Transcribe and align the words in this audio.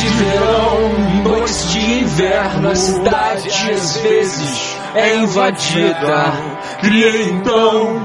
de 0.00 0.08
verão 0.08 0.90
e 0.98 1.28
noites 1.28 1.70
de 1.72 1.78
inverno, 2.00 2.70
a 2.70 2.74
cidade 2.74 3.48
às 3.70 3.96
vezes 3.98 4.76
é 4.94 5.16
invadida. 5.16 6.32
Criei 6.80 7.24
então 7.28 8.00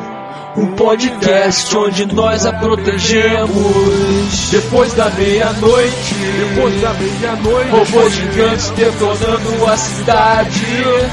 um 0.57 0.67
podcast 0.75 1.77
onde 1.77 2.05
nós 2.13 2.45
a 2.45 2.51
protegemos. 2.51 4.49
Depois 4.51 4.93
da 4.93 5.09
meia-noite, 5.11 6.15
Depois 6.49 6.81
da 6.81 6.93
meia-noite. 6.93 7.69
robôs 7.71 8.13
gigantes 8.13 8.69
detonando 8.71 9.65
a 9.65 9.77
cidade. 9.77 10.65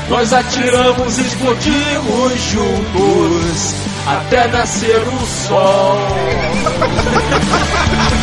Nós 0.09 0.33
atiramos 0.33 1.19
e 1.19 1.23
explodimos 1.23 2.41
juntos 2.51 3.75
até 4.07 4.49
nascer 4.49 5.01
o 5.01 5.27
sol. 5.27 5.99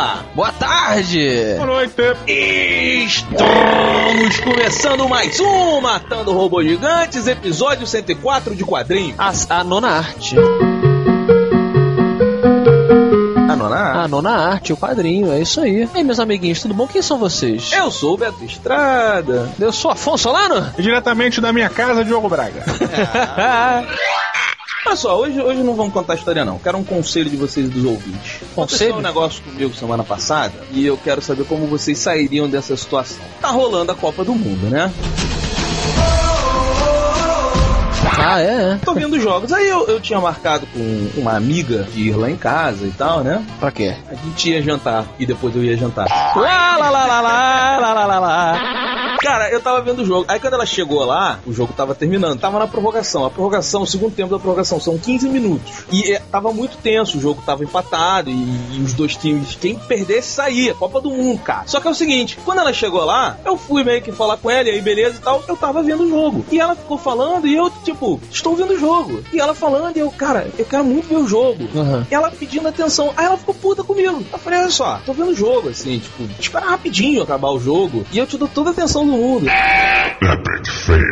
dia, 0.00 0.24
boa 0.34 0.52
tarde. 0.52 1.54
Boa 1.56 1.66
noite. 1.66 1.94
Estamos 2.26 4.40
começando 4.40 5.08
mais 5.08 5.38
um 5.40 5.80
Matando 5.80 6.32
Robôs 6.32 6.66
Gigantes, 6.66 7.26
episódio 7.26 7.86
104 7.86 8.54
de 8.54 8.64
quadrinho. 8.64 9.14
A, 9.18 9.32
a 9.50 9.64
nona 9.64 9.88
arte. 9.88 10.36
A 13.48 13.56
nona 13.56 13.76
A 13.76 14.08
nona 14.08 14.30
arte, 14.30 14.72
o 14.72 14.76
quadrinho, 14.76 15.32
é 15.32 15.40
isso 15.40 15.60
aí. 15.60 15.82
E 15.82 15.98
aí, 15.98 16.04
meus 16.04 16.18
amiguinhos, 16.18 16.62
tudo 16.62 16.72
bom? 16.72 16.86
Quem 16.86 17.02
são 17.02 17.18
vocês? 17.18 17.70
Eu 17.72 17.90
sou 17.90 18.14
o 18.14 18.16
Beto 18.16 18.42
Estrada. 18.42 19.50
Eu 19.60 19.72
sou 19.72 19.90
Afonso 19.90 20.24
Solano? 20.24 20.72
Diretamente 20.78 21.40
da 21.40 21.52
minha 21.52 21.68
casa, 21.68 22.04
Diogo 22.04 22.28
Braga. 22.28 22.64
Olha 24.90 24.96
só, 24.96 25.16
hoje, 25.20 25.40
hoje 25.40 25.62
não 25.62 25.76
vamos 25.76 25.92
contar 25.92 26.16
história 26.16 26.44
não. 26.44 26.58
Quero 26.58 26.76
um 26.76 26.82
conselho 26.82 27.30
de 27.30 27.36
vocês 27.36 27.70
dos 27.70 27.84
ouvintes. 27.84 28.40
Aconteceu 28.50 28.56
Conselho? 28.56 28.96
um 28.96 29.00
negócio 29.00 29.40
comigo 29.40 29.72
semana 29.72 30.02
passada 30.02 30.52
e 30.72 30.84
eu 30.84 30.96
quero 30.96 31.22
saber 31.22 31.44
como 31.44 31.64
vocês 31.68 31.96
sairiam 31.96 32.48
dessa 32.48 32.76
situação. 32.76 33.24
Tá 33.40 33.50
rolando 33.50 33.92
a 33.92 33.94
Copa 33.94 34.24
do 34.24 34.34
Mundo, 34.34 34.68
né? 34.68 34.92
ah, 38.18 38.40
é, 38.40 38.72
é. 38.72 38.78
Tô 38.84 38.92
vendo 38.92 39.20
jogos. 39.20 39.52
Aí 39.52 39.68
eu, 39.68 39.86
eu 39.86 40.00
tinha 40.00 40.20
marcado 40.20 40.66
com 40.66 41.10
uma 41.16 41.36
amiga 41.36 41.84
de 41.84 42.08
ir 42.08 42.16
lá 42.16 42.28
em 42.28 42.36
casa 42.36 42.84
e 42.84 42.90
tal, 42.90 43.22
né? 43.22 43.46
Pra 43.60 43.70
quê? 43.70 43.94
A 44.10 44.16
gente 44.16 44.50
ia 44.50 44.60
jantar 44.60 45.06
e 45.20 45.24
depois 45.24 45.54
eu 45.54 45.62
ia 45.62 45.76
jantar. 45.76 46.08
Lá, 46.34 46.76
lá, 46.76 46.90
lá, 46.90 47.06
lá, 47.06 47.20
lá, 47.20 47.78
lá, 47.78 47.92
lá, 47.92 48.06
lá, 48.06 48.18
lá. 48.18 48.79
Cara, 49.20 49.50
eu 49.50 49.60
tava 49.60 49.82
vendo 49.82 50.00
o 50.00 50.04
jogo. 50.04 50.24
Aí 50.28 50.40
quando 50.40 50.54
ela 50.54 50.64
chegou 50.64 51.04
lá, 51.04 51.40
o 51.46 51.52
jogo 51.52 51.74
tava 51.74 51.94
terminando. 51.94 52.40
Tava 52.40 52.58
na 52.58 52.66
prorrogação. 52.66 53.26
A 53.26 53.30
prorrogação, 53.30 53.82
o 53.82 53.86
segundo 53.86 54.14
tempo 54.14 54.30
da 54.30 54.38
prorrogação, 54.38 54.80
são 54.80 54.96
15 54.96 55.28
minutos. 55.28 55.84
E 55.92 56.12
é, 56.12 56.18
tava 56.18 56.52
muito 56.52 56.78
tenso, 56.78 57.18
o 57.18 57.20
jogo 57.20 57.42
tava 57.44 57.62
empatado. 57.62 58.30
E, 58.30 58.32
e 58.32 58.82
os 58.82 58.94
dois 58.94 59.14
times, 59.14 59.54
quem 59.60 59.78
perdesse, 59.78 60.28
saía. 60.28 60.74
Copa 60.74 61.02
do 61.02 61.10
Mundo, 61.10 61.38
cara. 61.40 61.64
Só 61.66 61.80
que 61.80 61.88
é 61.88 61.90
o 61.90 61.94
seguinte: 61.94 62.38
quando 62.44 62.60
ela 62.60 62.72
chegou 62.72 63.04
lá, 63.04 63.36
eu 63.44 63.58
fui 63.58 63.84
meio 63.84 64.00
que 64.00 64.10
falar 64.10 64.38
com 64.38 64.50
ela, 64.50 64.68
e 64.68 64.72
aí 64.72 64.80
beleza 64.80 65.16
e 65.18 65.20
tal. 65.20 65.44
Eu 65.46 65.56
tava 65.56 65.82
vendo 65.82 66.04
o 66.04 66.08
jogo. 66.08 66.44
E 66.50 66.58
ela 66.58 66.74
ficou 66.74 66.96
falando, 66.96 67.46
e 67.46 67.54
eu, 67.54 67.70
tipo, 67.84 68.18
estou 68.30 68.56
vendo 68.56 68.72
o 68.72 68.78
jogo. 68.78 69.22
E 69.32 69.38
ela 69.38 69.54
falando, 69.54 69.96
e 69.96 70.00
eu, 70.00 70.10
cara, 70.10 70.50
eu 70.58 70.64
quero 70.64 70.84
muito 70.84 71.08
ver 71.08 71.16
o 71.16 71.28
jogo. 71.28 71.68
Uhum. 71.74 72.06
E 72.10 72.14
ela 72.14 72.30
pedindo 72.30 72.66
atenção. 72.66 73.12
Aí 73.16 73.26
ela 73.26 73.36
ficou 73.36 73.54
puta 73.54 73.84
comigo. 73.84 74.24
Eu 74.32 74.38
falei, 74.38 74.60
olha 74.60 74.70
só, 74.70 74.98
tô 75.04 75.12
vendo 75.12 75.32
o 75.32 75.36
jogo, 75.36 75.68
assim, 75.68 75.98
tipo, 75.98 76.22
espera 76.40 76.70
rapidinho 76.70 77.22
acabar 77.22 77.50
o 77.50 77.60
jogo. 77.60 78.06
E 78.10 78.18
eu 78.18 78.26
te 78.26 78.38
dou 78.38 78.48
toda 78.48 78.70
a 78.70 78.72
atenção 78.72 79.09
do 79.10 79.16
mundo. 79.16 79.46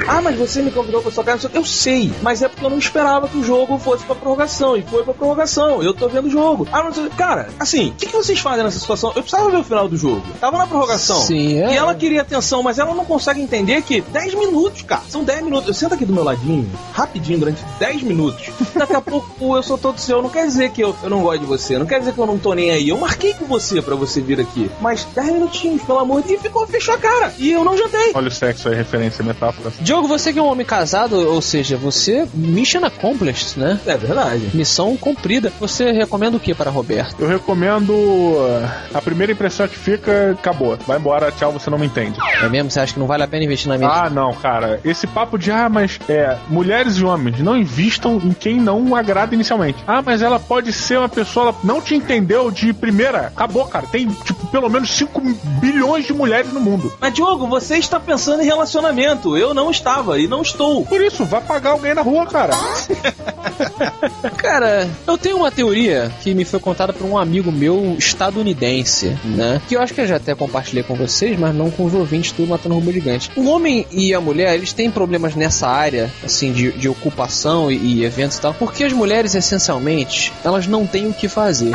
Ah, 0.06 0.20
mas 0.22 0.36
você 0.36 0.62
me 0.62 0.70
convidou 0.70 1.02
pra 1.02 1.10
sua 1.10 1.24
casa. 1.24 1.50
Eu 1.52 1.64
sei, 1.64 2.12
mas 2.22 2.42
é 2.42 2.48
porque 2.48 2.64
eu 2.64 2.70
não 2.70 2.78
esperava 2.78 3.28
que 3.28 3.38
o 3.38 3.44
jogo 3.44 3.78
fosse 3.78 4.04
pra 4.04 4.14
prorrogação. 4.14 4.76
E 4.76 4.82
foi 4.82 5.02
pra 5.02 5.14
prorrogação. 5.14 5.82
Eu 5.82 5.92
tô 5.92 6.08
vendo 6.08 6.26
o 6.26 6.30
jogo. 6.30 6.66
Ah, 6.72 6.82
mas 6.82 6.96
cara, 7.16 7.48
assim, 7.58 7.88
o 7.88 7.92
que, 7.92 8.06
que 8.06 8.12
vocês 8.12 8.38
fazem 8.38 8.64
nessa 8.64 8.78
situação? 8.78 9.10
Eu 9.14 9.22
precisava 9.22 9.50
ver 9.50 9.58
o 9.58 9.64
final 9.64 9.88
do 9.88 9.96
jogo. 9.96 10.22
Tava 10.40 10.58
na 10.58 10.66
prorrogação. 10.66 11.20
Sim, 11.20 11.60
é. 11.60 11.72
E 11.72 11.76
ela 11.76 11.94
queria 11.94 12.22
atenção, 12.22 12.62
mas 12.62 12.78
ela 12.78 12.94
não 12.94 13.04
consegue 13.04 13.40
entender 13.40 13.82
que 13.82 14.00
10 14.00 14.34
minutos, 14.34 14.82
cara. 14.82 15.02
São 15.08 15.24
10 15.24 15.42
minutos. 15.42 15.68
Eu 15.68 15.74
sento 15.74 15.94
aqui 15.94 16.04
do 16.04 16.12
meu 16.12 16.24
ladinho, 16.24 16.70
rapidinho, 16.92 17.38
durante 17.38 17.62
10 17.78 18.02
minutos. 18.02 18.50
Daqui 18.74 18.94
a 18.94 19.00
pouco 19.02 19.56
eu 19.56 19.62
sou 19.62 19.78
todo 19.78 19.98
seu. 19.98 20.22
Não 20.22 20.30
quer 20.30 20.46
dizer 20.46 20.70
que 20.70 20.82
eu, 20.82 20.94
eu 21.02 21.10
não 21.10 21.22
gosto 21.22 21.40
de 21.40 21.46
você. 21.46 21.78
Não 21.78 21.86
quer 21.86 21.98
dizer 21.98 22.12
que 22.12 22.18
eu 22.18 22.26
não 22.26 22.38
tô 22.38 22.52
nem 22.54 22.70
aí. 22.70 22.88
Eu 22.88 22.98
marquei 22.98 23.34
com 23.34 23.46
você 23.46 23.80
pra 23.82 23.94
você 23.94 24.20
vir 24.20 24.40
aqui. 24.40 24.70
Mas 24.80 25.04
10 25.14 25.32
minutinhos, 25.32 25.82
pelo 25.82 25.98
amor 25.98 26.22
de 26.22 26.28
Deus. 26.28 26.40
E 26.40 26.42
ficou, 26.42 26.66
fechou 26.66 26.94
a 26.94 26.98
cara. 26.98 27.34
E 27.38 27.50
eu 27.50 27.64
não 27.64 27.76
jantei. 27.90 28.12
Olha 28.14 28.28
o 28.28 28.30
sexo 28.30 28.68
aí, 28.68 28.74
referência, 28.74 29.24
metáfora. 29.24 29.72
Diogo, 29.80 30.08
você 30.08 30.32
que 30.32 30.38
é 30.38 30.42
um 30.42 30.46
homem 30.46 30.66
casado, 30.66 31.16
ou 31.32 31.40
seja, 31.42 31.76
você 31.76 32.26
mission 32.34 32.84
accomplished, 32.84 33.58
né? 33.58 33.78
É 33.86 33.96
verdade. 33.96 34.50
Missão 34.54 34.96
cumprida. 34.96 35.52
Você 35.60 35.90
recomenda 35.92 36.36
o 36.36 36.40
que 36.40 36.54
para 36.54 36.70
Roberto? 36.70 37.16
Eu 37.20 37.28
recomendo. 37.28 37.92
uh, 37.92 38.68
A 38.94 39.00
primeira 39.02 39.32
impressão 39.32 39.66
que 39.68 39.78
fica, 39.78 40.32
acabou. 40.32 40.76
Vai 40.86 40.98
embora, 40.98 41.30
tchau, 41.32 41.52
você 41.52 41.70
não 41.70 41.78
me 41.78 41.86
entende. 41.86 42.18
É 42.42 42.48
mesmo? 42.48 42.70
Você 42.70 42.80
acha 42.80 42.92
que 42.94 43.00
não 43.00 43.06
vale 43.06 43.22
a 43.22 43.28
pena 43.28 43.44
investir 43.44 43.68
na 43.68 43.76
minha? 43.78 43.88
Ah, 43.90 44.10
não, 44.10 44.32
cara. 44.34 44.80
Esse 44.84 45.06
papo 45.06 45.38
de, 45.38 45.50
ah, 45.50 45.68
mas 45.68 45.98
é, 46.08 46.36
mulheres 46.48 46.96
e 46.96 47.04
homens 47.04 47.38
não 47.40 47.56
invistam 47.56 48.16
em 48.24 48.32
quem 48.32 48.60
não 48.60 48.94
agrada 48.94 49.34
inicialmente. 49.34 49.78
Ah, 49.86 50.02
mas 50.02 50.22
ela 50.22 50.38
pode 50.38 50.72
ser 50.72 50.98
uma 50.98 51.08
pessoa, 51.08 51.48
ela 51.48 51.56
não 51.64 51.80
te 51.80 51.94
entendeu 51.94 52.50
de 52.50 52.72
primeira. 52.72 53.26
Acabou, 53.34 53.64
cara. 53.66 53.86
Tem, 53.86 54.06
tipo, 54.08 54.46
pelo 54.48 54.68
menos 54.68 54.90
5 54.90 55.20
bilhões 55.60 56.06
de 56.06 56.12
mulheres 56.12 56.52
no 56.52 56.60
mundo. 56.60 56.92
Mas, 57.00 57.12
Diogo, 57.14 57.46
você 57.46 57.77
está 57.78 57.98
pensando 57.98 58.42
em 58.42 58.46
relacionamento. 58.46 59.36
Eu 59.36 59.54
não 59.54 59.70
estava 59.70 60.18
e 60.18 60.26
não 60.26 60.42
estou. 60.42 60.84
Por 60.84 61.00
isso, 61.00 61.24
vai 61.24 61.40
pagar 61.40 61.70
alguém 61.70 61.94
na 61.94 62.02
rua, 62.02 62.26
cara. 62.26 62.54
Cara, 64.36 64.88
eu 65.06 65.18
tenho 65.18 65.36
uma 65.38 65.50
teoria 65.50 66.12
que 66.22 66.34
me 66.34 66.44
foi 66.44 66.60
contada 66.60 66.92
por 66.92 67.04
um 67.04 67.18
amigo 67.18 67.50
meu 67.50 67.96
estadunidense, 67.98 69.16
né? 69.24 69.60
Que 69.68 69.76
eu 69.76 69.82
acho 69.82 69.92
que 69.94 70.00
eu 70.00 70.06
já 70.06 70.16
até 70.16 70.34
compartilhei 70.34 70.82
com 70.82 70.94
vocês, 70.94 71.38
mas 71.38 71.54
não 71.54 71.70
com 71.70 71.84
os 71.84 71.94
ouvintes 71.94 72.32
do 72.32 72.46
Matando 72.46 72.74
Robô 72.74 72.92
Gigante. 72.92 73.30
O 73.36 73.46
homem 73.48 73.86
e 73.90 74.14
a 74.14 74.20
mulher, 74.20 74.54
eles 74.54 74.72
têm 74.72 74.90
problemas 74.90 75.34
nessa 75.34 75.68
área, 75.68 76.10
assim, 76.24 76.52
de, 76.52 76.72
de 76.72 76.88
ocupação 76.88 77.70
e, 77.70 77.76
e 77.76 78.04
eventos 78.04 78.36
e 78.36 78.40
tal, 78.40 78.54
porque 78.54 78.84
as 78.84 78.92
mulheres, 78.92 79.34
essencialmente, 79.34 80.32
elas 80.44 80.66
não 80.66 80.86
têm 80.86 81.08
o 81.08 81.12
que 81.12 81.28
fazer. 81.28 81.72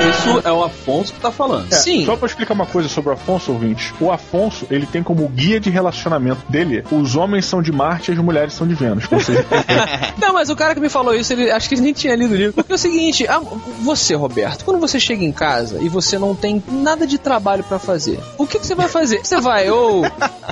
Isso 0.00 0.42
é 0.44 0.52
o 0.52 0.62
Afonso 0.62 1.12
que 1.12 1.20
tá 1.20 1.30
falando. 1.30 1.72
É, 1.72 1.76
Sim. 1.76 2.04
Só 2.04 2.16
pra 2.16 2.26
explicar 2.26 2.54
uma 2.54 2.66
coisa 2.66 2.88
sobre 2.88 3.10
o 3.10 3.12
Afonso, 3.14 3.52
ouvinte. 3.52 3.92
O 4.00 4.10
Afonso, 4.10 4.66
ele 4.70 4.86
tem 4.86 5.02
como 5.02 5.26
guia 5.28 5.58
de 5.60 5.70
relacionamento 5.70 6.40
dele, 6.48 6.84
os 6.90 7.16
homens 7.16 7.44
são 7.46 7.60
de 7.62 7.72
Marte 7.72 8.10
e 8.10 8.14
as 8.14 8.20
mulheres 8.20 8.52
são 8.54 8.66
de 8.66 8.74
Vênus. 8.74 9.04
Ou 9.10 9.20
seja, 9.20 9.44
Não, 10.18 10.32
mas 10.32 10.50
o 10.50 10.56
cara 10.56 10.74
que 10.74 10.80
me 10.80 10.88
falou 10.88 11.14
isso, 11.14 11.32
ele 11.32 11.50
acho 11.50 11.68
que 11.68 11.74
ele 11.74 11.82
nem 11.82 11.92
tinha 11.92 12.14
lido 12.14 12.32
o 12.34 12.36
livro. 12.36 12.52
Porque 12.52 12.72
é 12.72 12.74
o 12.74 12.78
seguinte, 12.78 13.26
ah, 13.28 13.40
você, 13.82 14.14
Roberto, 14.14 14.64
quando 14.64 14.78
você 14.80 14.98
chega 15.00 15.24
em 15.24 15.32
casa 15.32 15.78
e 15.80 15.88
você 15.88 16.18
não 16.18 16.34
tem 16.34 16.62
nada 16.70 17.06
de 17.06 17.18
trabalho 17.18 17.64
pra 17.64 17.78
fazer, 17.78 18.18
o 18.36 18.46
que, 18.46 18.58
que 18.58 18.66
você 18.66 18.74
vai 18.74 18.88
fazer? 18.88 19.20
Você 19.24 19.40
vai 19.40 19.70
ou, 19.70 20.02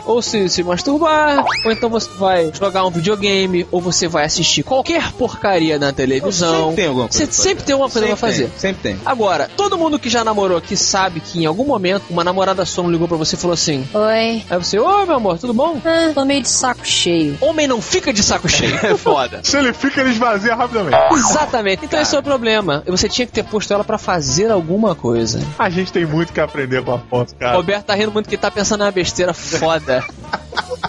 ou 0.05 0.23
se, 0.23 0.49
se 0.49 0.63
masturbar, 0.63 1.45
ou 1.65 1.73
então 1.73 1.89
você 1.89 2.09
vai 2.19 2.51
jogar 2.53 2.85
um 2.87 2.91
videogame, 2.91 3.67
ou 3.71 3.81
você 3.81 4.09
vai 4.09 4.25
assistir 4.25 4.63
qualquer 4.63 5.13
porcaria 5.13 5.79
na 5.79 5.93
televisão. 5.93 6.71
Sempre 6.71 6.77
tem 6.77 6.87
alguma 6.87 7.09
coisa 7.09 7.19
Você 7.19 7.25
pra 7.27 7.33
fazer. 7.35 7.43
sempre 7.49 7.65
tem 7.65 7.73
alguma 7.75 7.91
coisa 7.91 8.07
pra 8.07 8.17
Sempre 8.17 8.33
fazer. 8.33 8.45
tem, 8.51 8.59
Sempre 8.59 8.83
tem. 8.83 9.01
Agora, 9.05 9.36
todo 9.45 9.77
mundo 9.79 9.99
que 9.99 10.09
já 10.09 10.25
namorou 10.25 10.57
aqui 10.59 10.77
sabe 10.77 11.21
que 11.21 11.41
em 11.43 11.47
algum 11.47 11.65
momento 11.65 12.05
uma 12.11 12.25
namorada 12.25 12.65
sua 12.65 12.85
não 12.85 12.91
ligou 12.91 13.07
pra 13.07 13.17
você 13.17 13.37
e 13.37 13.39
falou 13.39 13.55
assim: 13.55 13.87
Oi. 13.93 14.45
Aí 14.49 14.59
você, 14.59 14.79
oi 14.79 15.07
meu 15.07 15.17
amor, 15.17 15.39
tudo 15.39 15.53
bom? 15.53 15.81
Ah, 15.85 16.13
tô 16.15 16.25
meio 16.25 16.43
de 16.43 16.49
saco 16.49 16.87
cheio. 16.87 17.37
Homem 17.41 17.67
não 17.67 17.81
fica 17.81 18.13
de 18.13 18.23
saco 18.23 18.49
cheio. 18.49 18.77
É 18.87 18.97
foda. 18.97 19.41
se 19.43 19.57
ele 19.57 19.73
fica, 19.73 20.01
ele 20.01 20.11
esvazia 20.11 20.55
rapidamente. 20.55 20.97
Exatamente. 21.13 21.85
Então 21.85 22.01
esse 22.01 22.15
é 22.15 22.19
o 22.19 22.23
problema. 22.23 22.83
Você 22.87 23.09
tinha 23.09 23.27
que 23.27 23.33
ter 23.33 23.43
posto 23.45 23.73
ela 23.73 23.83
pra 23.85 23.99
fazer 23.99 24.51
alguma 24.51 24.95
coisa. 24.95 25.41
A 25.59 25.69
gente 25.69 25.93
tem 25.93 26.07
muito 26.07 26.33
que 26.33 26.41
aprender 26.41 26.85
com 26.85 26.93
o 26.93 26.95
Afonso, 26.95 27.35
cara. 27.35 27.57
Roberto 27.57 27.87
tá 27.87 27.95
rindo 27.95 28.13
muito 28.13 28.29
que 28.29 28.37
tá 28.37 28.51
pensando 28.51 28.81
numa 28.81 28.91
besteira 28.93 29.35
foda. 29.35 30.05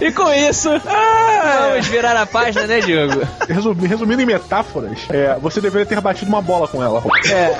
e 0.00 0.12
com 0.12 0.32
isso, 0.32 0.68
vamos 0.70 1.86
virar 1.88 2.16
a 2.16 2.26
página, 2.26 2.66
né, 2.66 2.80
Diogo? 2.80 3.22
Resumi- 3.48 3.86
resumindo 3.86 4.22
em 4.22 4.26
metáforas, 4.26 4.98
é, 5.10 5.36
você 5.40 5.60
deveria 5.60 5.86
ter 5.86 6.00
batido 6.00 6.28
uma 6.28 6.40
bola 6.42 6.66
com 6.68 6.82
ela. 6.82 7.02
É. 7.30 7.54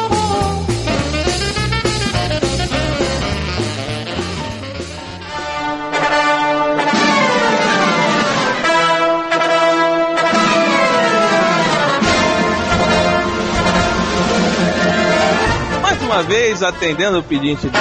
uma 16.19 16.23
vez, 16.23 16.61
atendendo 16.61 17.19
o 17.19 17.23
pedinte 17.23 17.69
de 17.69 17.79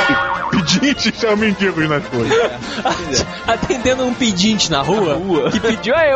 pedintes 0.50 1.18
são 1.18 1.36
mendigos 1.36 1.88
nas 1.88 2.04
coisas. 2.06 3.26
Atendendo 3.46 4.04
um 4.04 4.14
pedinte 4.14 4.70
na 4.70 4.80
rua, 4.80 5.14
rua. 5.14 5.50
que 5.50 5.58
pediu, 5.58 5.94
aí, 5.94 6.10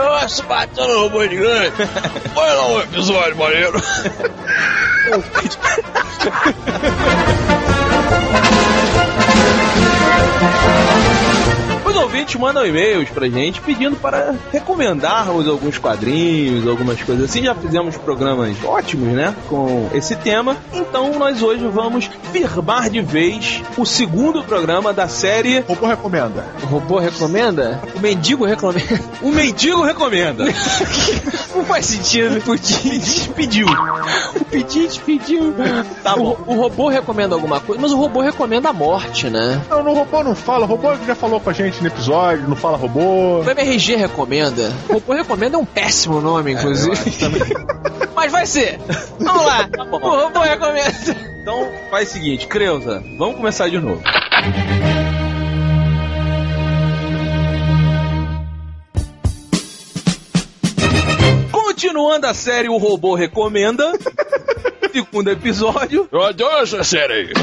bateu 0.49 0.87
no 0.87 1.01
robô 1.03 1.27
gigante. 1.27 1.73
Olha 2.37 2.53
lá 2.55 2.67
um 2.69 2.81
episódio 2.81 3.37
maneiro. 3.37 3.83
Ouvintes 12.02 12.34
mandam 12.37 12.66
e-mails 12.66 13.08
pra 13.10 13.28
gente 13.28 13.60
pedindo 13.60 13.96
para 13.96 14.34
recomendarmos 14.52 15.49
alguns 15.49 15.78
quadrinhos, 15.78 16.66
algumas 16.66 17.00
coisas 17.02 17.31
assim. 17.31 17.44
Já 17.44 17.54
fizemos 17.54 17.96
programas 17.96 18.56
ótimos, 18.64 19.08
né? 19.14 19.34
Com 19.49 19.88
esse 19.94 20.16
tema. 20.16 20.56
Então 20.72 21.19
nós 21.19 21.43
hoje 21.43 21.66
vamos 21.69 22.10
firmar 22.32 22.90
de 22.90 23.00
vez 23.00 23.62
o 23.76 23.84
segundo 23.84 24.43
programa 24.43 24.93
da 24.93 25.08
série 25.08 25.60
O 25.69 25.75
robô 25.75 25.87
recomenda. 25.87 26.44
O 26.62 26.66
robô 26.66 26.99
recomenda? 26.99 27.81
O 27.94 28.00
mendigo 28.00 28.44
recomenda? 28.44 29.00
O 29.20 29.31
Mendigo 29.31 29.82
Recomenda. 29.82 30.44
Não 31.54 31.64
faz 31.64 31.87
sentido. 31.87 32.38
O 32.38 32.43
pedinte 32.43 33.28
pediu. 33.31 33.66
O 33.66 34.44
pedinte 34.44 35.00
pediu. 35.00 35.54
Tá 36.02 36.16
bom. 36.16 36.37
O, 36.46 36.52
o 36.52 36.56
robô 36.56 36.88
recomenda 36.88 37.34
alguma 37.34 37.60
coisa, 37.60 37.81
mas 37.81 37.93
o 37.93 37.96
robô 37.96 38.20
recomenda 38.20 38.70
a 38.70 38.72
morte, 38.72 39.28
né? 39.28 39.60
Não, 39.70 39.82
no 39.82 39.93
robô 39.94 40.22
não 40.22 40.34
fala. 40.34 40.64
O 40.64 40.69
robô 40.69 40.94
já 41.06 41.14
falou 41.14 41.40
com 41.40 41.50
a 41.50 41.52
gente 41.52 41.82
no 41.82 41.90
episódio, 41.93 42.49
não 42.49 42.56
fala 42.56 42.77
robô. 42.77 43.41
O 43.41 43.50
MRG 43.50 43.97
recomenda. 43.97 44.73
O 44.89 44.94
robô 44.94 45.12
recomenda 45.12 45.56
é 45.56 45.59
um 45.59 45.65
péssimo 45.65 46.21
nome, 46.21 46.53
inclusive. 46.53 46.97
mas 48.15 48.33
vai 48.33 48.47
ser. 48.47 48.79
Vamos 49.19 49.44
lá. 49.44 49.69
O 49.91 49.99
robô 49.99 50.41
recomenda. 50.41 50.93
Então 51.43 51.69
faz 51.91 52.09
o 52.09 52.12
seguinte, 52.12 52.47
Creuza, 52.47 53.03
vamos 53.19 53.37
começar 53.37 53.69
de 53.69 53.79
novo. 53.79 54.03
Continuando 61.50 62.27
a 62.29 62.35
série 62.35 62.69
O 62.69 62.77
Robô 62.77 63.17
Recomenda, 63.17 63.93
segundo 64.93 65.31
episódio. 65.31 66.09
Eu 66.12 66.23
adoro 66.23 66.62
essa 66.62 66.85
série. 66.85 67.33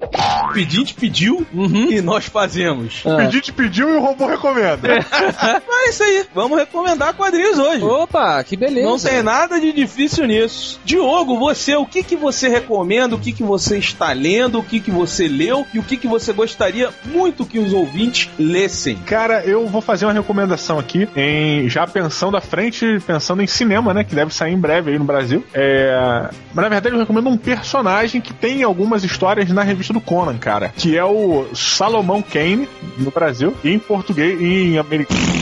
O 0.00 0.52
pedinte 0.52 0.94
pediu 0.94 1.46
e 1.90 2.00
nós 2.00 2.26
fazemos. 2.26 3.04
O 3.04 3.16
pedinte 3.16 3.52
pediu 3.52 3.90
e 3.90 3.96
o 3.96 4.00
robô 4.00 4.26
recomenda. 4.26 4.88
É 5.80 5.88
isso 5.88 6.02
aí, 6.02 6.26
vamos 6.34 6.58
recomendar 6.58 7.14
quadrinhos 7.14 7.58
hoje. 7.58 7.82
Opa, 7.82 8.44
que 8.44 8.54
beleza. 8.54 8.86
Não 8.86 8.98
tem 8.98 9.22
nada 9.22 9.58
de 9.58 9.72
difícil 9.72 10.26
nisso. 10.26 10.78
Diogo, 10.84 11.38
você, 11.38 11.74
o 11.74 11.86
que 11.86 12.02
que 12.02 12.16
você 12.16 12.48
recomenda? 12.48 13.16
O 13.16 13.18
que 13.18 13.32
que 13.32 13.42
você 13.42 13.78
está 13.78 14.12
lendo? 14.12 14.58
O 14.58 14.62
que 14.62 14.78
que 14.78 14.90
você 14.90 15.26
leu? 15.26 15.66
E 15.72 15.78
o 15.78 15.82
que 15.82 15.96
que 15.96 16.06
você 16.06 16.32
gostaria 16.34 16.90
muito 17.06 17.46
que 17.46 17.58
os 17.58 17.72
ouvintes 17.72 18.28
lessem? 18.38 18.96
Cara, 19.06 19.42
eu 19.42 19.66
vou 19.66 19.80
fazer 19.80 20.04
uma 20.04 20.12
recomendação 20.12 20.78
aqui, 20.78 21.08
em 21.16 21.68
já 21.68 21.86
pensando 21.86 22.36
à 22.36 22.40
frente, 22.40 23.00
pensando 23.06 23.42
em 23.42 23.46
cinema, 23.46 23.94
né? 23.94 24.04
Que 24.04 24.14
deve 24.14 24.34
sair 24.34 24.52
em 24.52 24.58
breve 24.58 24.92
aí 24.92 24.98
no 24.98 25.04
Brasil. 25.04 25.42
É... 25.54 26.28
Mas 26.52 26.62
na 26.62 26.68
verdade 26.68 26.94
eu 26.94 27.00
recomendo 27.00 27.30
um 27.30 27.38
personagem 27.38 28.20
que 28.20 28.34
tem 28.34 28.62
algumas 28.62 29.02
histórias 29.02 29.50
na 29.50 29.62
revista 29.62 29.89
do 29.92 30.00
Conan, 30.00 30.38
cara. 30.38 30.68
Que 30.68 30.96
é 30.96 31.04
o 31.04 31.46
Salomão 31.54 32.22
Kane, 32.22 32.68
no 32.98 33.10
Brasil, 33.10 33.54
e 33.64 33.70
em 33.70 33.78
português 33.78 34.40
em 34.40 34.78
americano. 34.78 35.39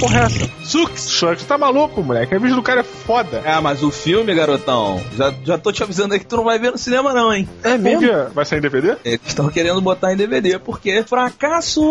Porra, 0.00 0.20
é 0.20 0.24
essa? 0.24 0.50
Sux! 0.64 1.00
Sux, 1.02 1.44
tá 1.44 1.56
maluco, 1.58 2.02
moleque? 2.02 2.34
A 2.34 2.38
revista 2.38 2.56
do 2.56 2.62
cara 2.62 2.80
é 2.80 2.84
foda. 2.84 3.42
Ah, 3.44 3.60
mas 3.60 3.82
o 3.82 3.90
filme, 3.90 4.34
garotão, 4.34 5.00
já, 5.16 5.32
já 5.44 5.58
tô 5.58 5.72
te 5.72 5.82
avisando 5.82 6.14
aí 6.14 6.20
que 6.20 6.26
tu 6.26 6.36
não 6.36 6.44
vai 6.44 6.58
ver 6.58 6.72
no 6.72 6.78
cinema, 6.78 7.12
não, 7.12 7.32
hein? 7.32 7.48
É 7.62 7.76
Por 7.78 7.98
quê? 7.98 8.12
Vai 8.34 8.44
sair 8.44 8.58
em 8.58 8.62
DVD? 8.62 8.96
Eles 9.04 9.20
estão 9.26 9.48
querendo 9.48 9.80
botar 9.80 10.12
em 10.12 10.16
DVD 10.16 10.58
porque 10.58 10.90
é 10.90 11.02
fracasso. 11.02 11.82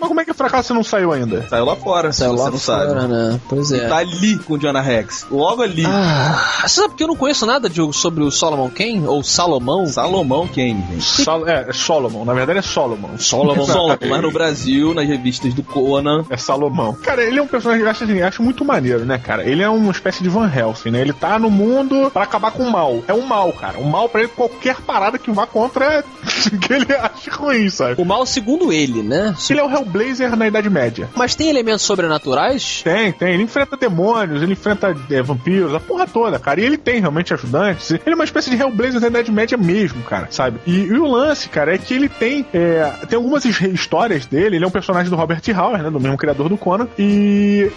Mas 0.00 0.08
como 0.08 0.20
é 0.20 0.24
que 0.24 0.30
o 0.30 0.34
fracasso 0.34 0.74
não 0.74 0.82
saiu 0.84 1.12
ainda? 1.12 1.46
Saiu 1.48 1.64
lá 1.64 1.76
fora, 1.76 2.12
Saiu 2.12 2.30
se 2.32 2.36
você 2.36 2.42
lá 2.44 2.50
não 2.50 2.58
fora, 2.58 3.00
sabe. 3.00 3.08
né? 3.12 3.40
Pois 3.48 3.72
é. 3.72 3.88
Tá 3.88 3.96
ali 3.98 4.38
com 4.38 4.54
o 4.54 4.58
Jonah 4.58 4.80
Rex. 4.80 5.26
Logo 5.30 5.62
ali. 5.62 5.84
Ah, 5.86 6.62
você 6.62 6.80
sabe 6.80 6.94
que 6.94 7.02
eu 7.02 7.08
não 7.08 7.16
conheço 7.16 7.46
nada, 7.46 7.68
Diogo, 7.68 7.92
sobre 7.92 8.22
o 8.24 8.30
Solomon 8.30 8.68
Kane? 8.70 9.06
Ou 9.06 9.22
Salomão? 9.22 9.86
Salomão 9.86 10.46
Kane, 10.48 10.84
gente. 10.92 11.02
Sol- 11.24 11.48
é, 11.48 11.66
é 11.68 11.72
Solomon. 11.72 12.24
Na 12.24 12.34
verdade 12.34 12.58
é 12.58 12.62
Solomon. 12.62 13.18
Solomon, 13.18 13.64
Solomon. 13.66 13.96
Mas 14.08 14.22
no 14.22 14.30
Brasil, 14.30 14.94
nas 14.94 15.06
revistas 15.06 15.54
do 15.54 15.62
Conan, 15.62 16.24
É 16.30 16.36
Salomão. 16.36 16.94
Cara, 17.02 17.19
ele 17.26 17.38
é 17.38 17.42
um 17.42 17.46
personagem 17.46 17.82
que 17.82 17.86
eu 17.86 17.90
acho, 17.90 18.04
assim, 18.04 18.18
eu 18.18 18.26
acho 18.26 18.42
muito 18.42 18.64
maneiro, 18.64 19.04
né, 19.04 19.18
cara? 19.18 19.44
Ele 19.48 19.62
é 19.62 19.68
uma 19.68 19.90
espécie 19.92 20.22
de 20.22 20.28
Van 20.28 20.50
Helsing, 20.52 20.90
né? 20.90 21.00
Ele 21.00 21.12
tá 21.12 21.38
no 21.38 21.50
mundo 21.50 22.10
pra 22.12 22.22
acabar 22.22 22.50
com 22.50 22.62
o 22.64 22.70
mal. 22.70 23.02
É 23.08 23.14
um 23.14 23.22
mal, 23.22 23.52
cara. 23.52 23.78
O 23.78 23.84
mal 23.84 24.08
pra 24.08 24.20
ele, 24.22 24.30
qualquer 24.34 24.76
parada 24.80 25.18
que 25.18 25.30
vá 25.30 25.46
contra 25.46 25.84
é 25.84 26.02
que 26.60 26.72
ele 26.72 26.92
acha 26.92 27.30
ruim, 27.32 27.68
sabe? 27.70 28.00
O 28.00 28.04
mal 28.04 28.24
segundo 28.26 28.72
ele, 28.72 29.02
né? 29.02 29.34
Ele 29.48 29.60
é 29.60 29.64
o 29.64 29.70
Hellblazer 29.70 30.36
na 30.36 30.46
Idade 30.46 30.70
Média. 30.70 31.08
Mas 31.14 31.34
tem 31.34 31.48
elementos 31.50 31.82
sobrenaturais? 31.82 32.82
Tem, 32.82 33.12
tem. 33.12 33.34
Ele 33.34 33.42
enfrenta 33.42 33.76
demônios, 33.76 34.42
ele 34.42 34.52
enfrenta 34.52 34.94
é, 35.10 35.22
vampiros, 35.22 35.74
a 35.74 35.80
porra 35.80 36.06
toda, 36.06 36.38
cara. 36.38 36.60
E 36.60 36.64
ele 36.64 36.76
tem 36.76 37.00
realmente 37.00 37.32
ajudantes. 37.34 37.90
Ele 37.90 38.00
é 38.06 38.14
uma 38.14 38.24
espécie 38.24 38.50
de 38.50 38.56
Hellblazer 38.60 39.00
da 39.00 39.06
Idade 39.08 39.30
Média 39.32 39.56
mesmo, 39.58 40.02
cara, 40.02 40.28
sabe? 40.30 40.60
E, 40.66 40.80
e 40.84 40.92
o 40.98 41.06
lance, 41.06 41.48
cara, 41.48 41.74
é 41.74 41.78
que 41.78 41.94
ele 41.94 42.08
tem. 42.08 42.44
é, 42.52 42.90
tem 43.08 43.16
algumas 43.16 43.44
his- 43.44 43.60
histórias 43.60 44.26
dele. 44.26 44.56
Ele 44.56 44.64
é 44.64 44.68
um 44.68 44.70
personagem 44.70 45.10
do 45.10 45.16
Robert 45.16 45.40
Howard, 45.56 45.84
né? 45.84 45.90
Do 45.90 46.00
mesmo 46.00 46.16
criador 46.16 46.48
do 46.48 46.56
Conan. 46.56 46.88
E 46.98 47.09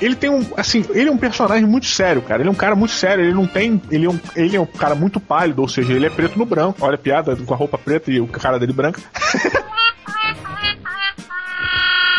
ele 0.01 0.15
tem 0.15 0.29
um. 0.29 0.45
Assim, 0.57 0.83
ele 0.91 1.09
é 1.09 1.11
um 1.11 1.17
personagem 1.17 1.65
muito 1.65 1.85
sério, 1.85 2.21
cara. 2.21 2.41
Ele 2.41 2.49
é 2.49 2.51
um 2.51 2.55
cara 2.55 2.75
muito 2.75 2.93
sério. 2.93 3.23
Ele 3.23 3.33
não 3.33 3.47
tem. 3.47 3.81
Ele 3.89 4.05
é 4.05 4.09
um, 4.09 4.19
ele 4.35 4.55
é 4.55 4.59
um 4.59 4.65
cara 4.65 4.95
muito 4.95 5.19
pálido, 5.19 5.61
ou 5.61 5.67
seja, 5.67 5.93
ele 5.93 6.05
é 6.05 6.09
preto 6.09 6.37
no 6.37 6.45
branco. 6.45 6.79
Olha 6.81 6.95
a 6.95 6.97
piada 6.97 7.35
com 7.35 7.53
a 7.53 7.57
roupa 7.57 7.77
preta 7.77 8.11
e 8.11 8.19
o 8.19 8.27
cara 8.27 8.59
dele 8.59 8.73
branca. 8.73 9.01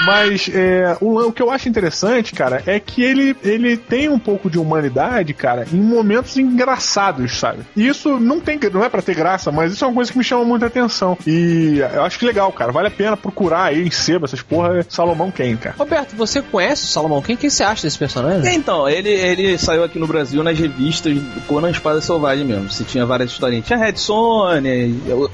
Mas 0.04 0.50
é, 0.52 0.96
o, 1.00 1.18
o 1.18 1.32
que 1.32 1.42
eu 1.42 1.50
acho 1.50 1.68
interessante, 1.68 2.32
cara, 2.32 2.62
é 2.66 2.78
que 2.78 3.02
ele, 3.02 3.36
ele 3.42 3.76
tem 3.76 4.08
um 4.08 4.18
pouco 4.18 4.50
de 4.50 4.58
humanidade, 4.58 5.32
cara, 5.34 5.66
em 5.72 5.80
momentos 5.80 6.36
engraçados, 6.36 7.38
sabe? 7.38 7.60
E 7.76 7.86
isso 7.86 8.18
não 8.18 8.40
tem 8.40 8.58
não 8.72 8.84
é 8.84 8.88
pra 8.88 9.02
ter 9.02 9.14
graça, 9.14 9.50
mas 9.50 9.72
isso 9.72 9.84
é 9.84 9.88
uma 9.88 9.94
coisa 9.94 10.10
que 10.10 10.18
me 10.18 10.24
chama 10.24 10.44
muita 10.44 10.66
atenção. 10.66 11.18
E 11.26 11.78
eu 11.92 12.02
acho 12.02 12.18
que 12.18 12.24
legal, 12.24 12.50
cara. 12.52 12.72
Vale 12.72 12.88
a 12.88 12.90
pena 12.90 13.16
procurar 13.16 13.64
aí 13.64 13.86
em 13.86 13.90
sebo 13.90 14.24
essas 14.24 14.42
porra 14.42 14.78
é 14.78 14.84
Salomão 14.88 15.30
Kane, 15.30 15.56
cara. 15.56 15.74
Roberto, 15.78 16.16
você 16.16 16.40
conhece 16.42 16.84
o 16.84 16.88
Salomão 16.88 17.20
Kane? 17.20 17.34
O 17.34 17.38
que 17.38 17.50
você 17.50 17.62
acha 17.62 17.82
desse 17.82 17.98
personagem? 17.98 18.54
Então, 18.54 18.88
ele, 18.88 19.10
ele 19.10 19.58
saiu 19.58 19.84
aqui 19.84 19.98
no 19.98 20.06
Brasil 20.06 20.42
nas 20.42 20.58
revistas 20.58 21.14
do 21.14 21.40
Conan 21.42 21.70
Espada 21.70 22.00
Selvagem 22.00 22.44
mesmo. 22.44 22.70
Você 22.70 22.84
tinha 22.84 23.04
várias 23.04 23.30
historinhas. 23.30 23.66
Tinha 23.66 23.78
Red 23.78 23.96
Sonja, 23.96 24.60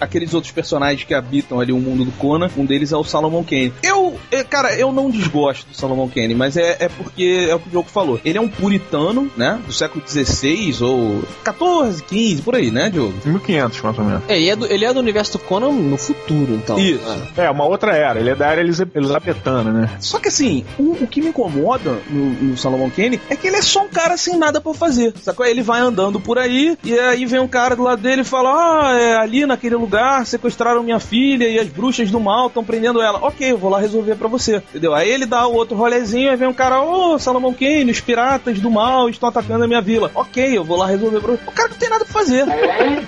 aqueles 0.01 0.35
outros 0.35 0.53
personagens 0.53 1.05
que 1.05 1.15
habitam 1.15 1.61
ali 1.61 1.73
o 1.73 1.79
mundo 1.79 2.05
do 2.05 2.13
Conan. 2.13 2.49
Um 2.57 2.65
deles 2.65 2.93
é 2.93 2.97
o 2.97 3.05
Salomon 3.05 3.45
Kane. 3.45 3.73
Eu, 3.83 4.19
é, 4.31 4.43
cara, 4.45 4.60
eu 4.69 4.93
não 4.93 5.11
desgosto 5.11 5.67
do 5.69 5.75
Salomon 5.77 6.09
Kane, 6.09 6.35
mas 6.35 6.57
é, 6.57 6.77
é 6.81 6.89
porque 6.89 7.47
é 7.49 7.55
o 7.55 7.59
que 7.59 7.69
o 7.69 7.71
Diogo 7.71 7.89
falou. 7.89 8.21
Ele 8.25 8.39
é 8.39 8.41
um 8.41 8.49
puritano, 8.49 9.31
né? 9.37 9.59
Do 9.67 9.73
século 9.73 10.03
XVI 10.07 10.77
ou 10.83 11.23
14, 11.45 12.03
15, 12.05 12.43
por 12.43 12.55
aí, 12.55 12.71
né, 12.71 12.91
Diogo? 12.91 13.15
1500, 13.25 13.81
mais 13.83 13.99
ou 13.99 14.05
menos. 14.05 14.23
É, 14.29 14.37
ele 14.39 14.51
é, 14.51 14.57
do, 14.57 14.67
ele 14.67 14.85
é 14.85 14.93
do 14.93 15.01
universo 15.01 15.33
do 15.33 15.39
Conan 15.45 15.71
no 15.73 15.97
futuro, 15.97 16.55
então. 16.55 16.79
Isso. 16.79 17.01
Ah. 17.07 17.43
É, 17.45 17.51
uma 17.51 17.65
outra 17.65 17.97
era. 17.97 18.19
Ele 18.21 18.31
é 18.31 18.35
da 18.35 18.47
era 18.49 18.61
elisa- 18.61 18.89
elisabetana, 18.95 19.73
né? 19.73 19.91
Só 20.01 20.19
que 20.19 20.29
assim, 20.29 20.65
o, 20.79 20.93
o 21.03 21.07
que 21.07 21.21
me 21.21 21.29
incomoda 21.29 21.99
no, 22.09 22.31
no 22.31 22.57
Salomon 22.57 22.91
Kane 22.91 23.21
é 23.29 23.37
que 23.37 23.47
ele 23.47 23.57
é 23.57 23.63
só 23.63 23.85
um 23.85 23.89
cara 23.89 24.17
sem 24.17 24.37
nada 24.39 24.61
pra 24.61 24.73
fazer. 24.75 25.13
Sacou? 25.23 25.45
Ele 25.47 25.63
vai 25.63 25.81
andando 25.81 26.21
por 26.21 26.39
aí 26.39 26.77
e 26.85 26.99
aí 26.99 27.25
vem 27.27 27.41
um 27.41 27.49
cara 27.49 27.75
do 27.77 27.83
lado 27.83 28.01
dele 28.03 28.23
e 28.23 28.25
fala: 28.25 28.51
Ah, 28.51 28.99
é, 28.99 29.17
ali 29.17 29.47
naquele 29.47 29.77
lugar 29.77 30.25
sequestraram 30.27 30.83
minha 30.83 30.99
filha 31.01 31.49
e 31.49 31.59
as 31.59 31.69
bruxas 31.69 32.11
do 32.11 32.21
mal 32.21 32.47
estão 32.49 32.65
prendendo 32.65 33.01
ela. 33.01 33.19
Ok, 33.23 33.51
eu 33.51 33.59
vou 33.59 33.71
lá 33.71 33.79
resolver 33.81 34.15
pra 34.17 34.29
você. 34.29 34.50
Entendeu? 34.57 34.95
Aí 34.95 35.11
ele 35.11 35.27
dá 35.27 35.47
o 35.47 35.55
outro 35.55 35.77
rolezinho, 35.77 36.31
aí 36.31 36.37
vem 36.37 36.49
um 36.49 36.53
cara: 36.53 36.83
Ô, 36.83 37.19
Salomon 37.19 37.53
Kane, 37.53 37.91
os 37.91 38.01
piratas 38.01 38.59
do 38.61 38.71
mal 38.71 39.09
estão 39.09 39.29
atacando 39.29 39.65
a 39.65 39.69
minha 39.69 39.81
vila. 39.81 40.11
Ok, 40.15 40.57
eu 40.57 40.65
vou 40.65 40.77
lá 40.77 40.87
resolver 40.87 41.21
pra 41.21 41.33
você. 41.33 41.43
O 41.47 41.53
cara 41.53 41.69
não 41.69 41.77
tem 41.77 41.89
nada 41.89 42.05
pra 42.05 42.13
fazer. 42.13 42.45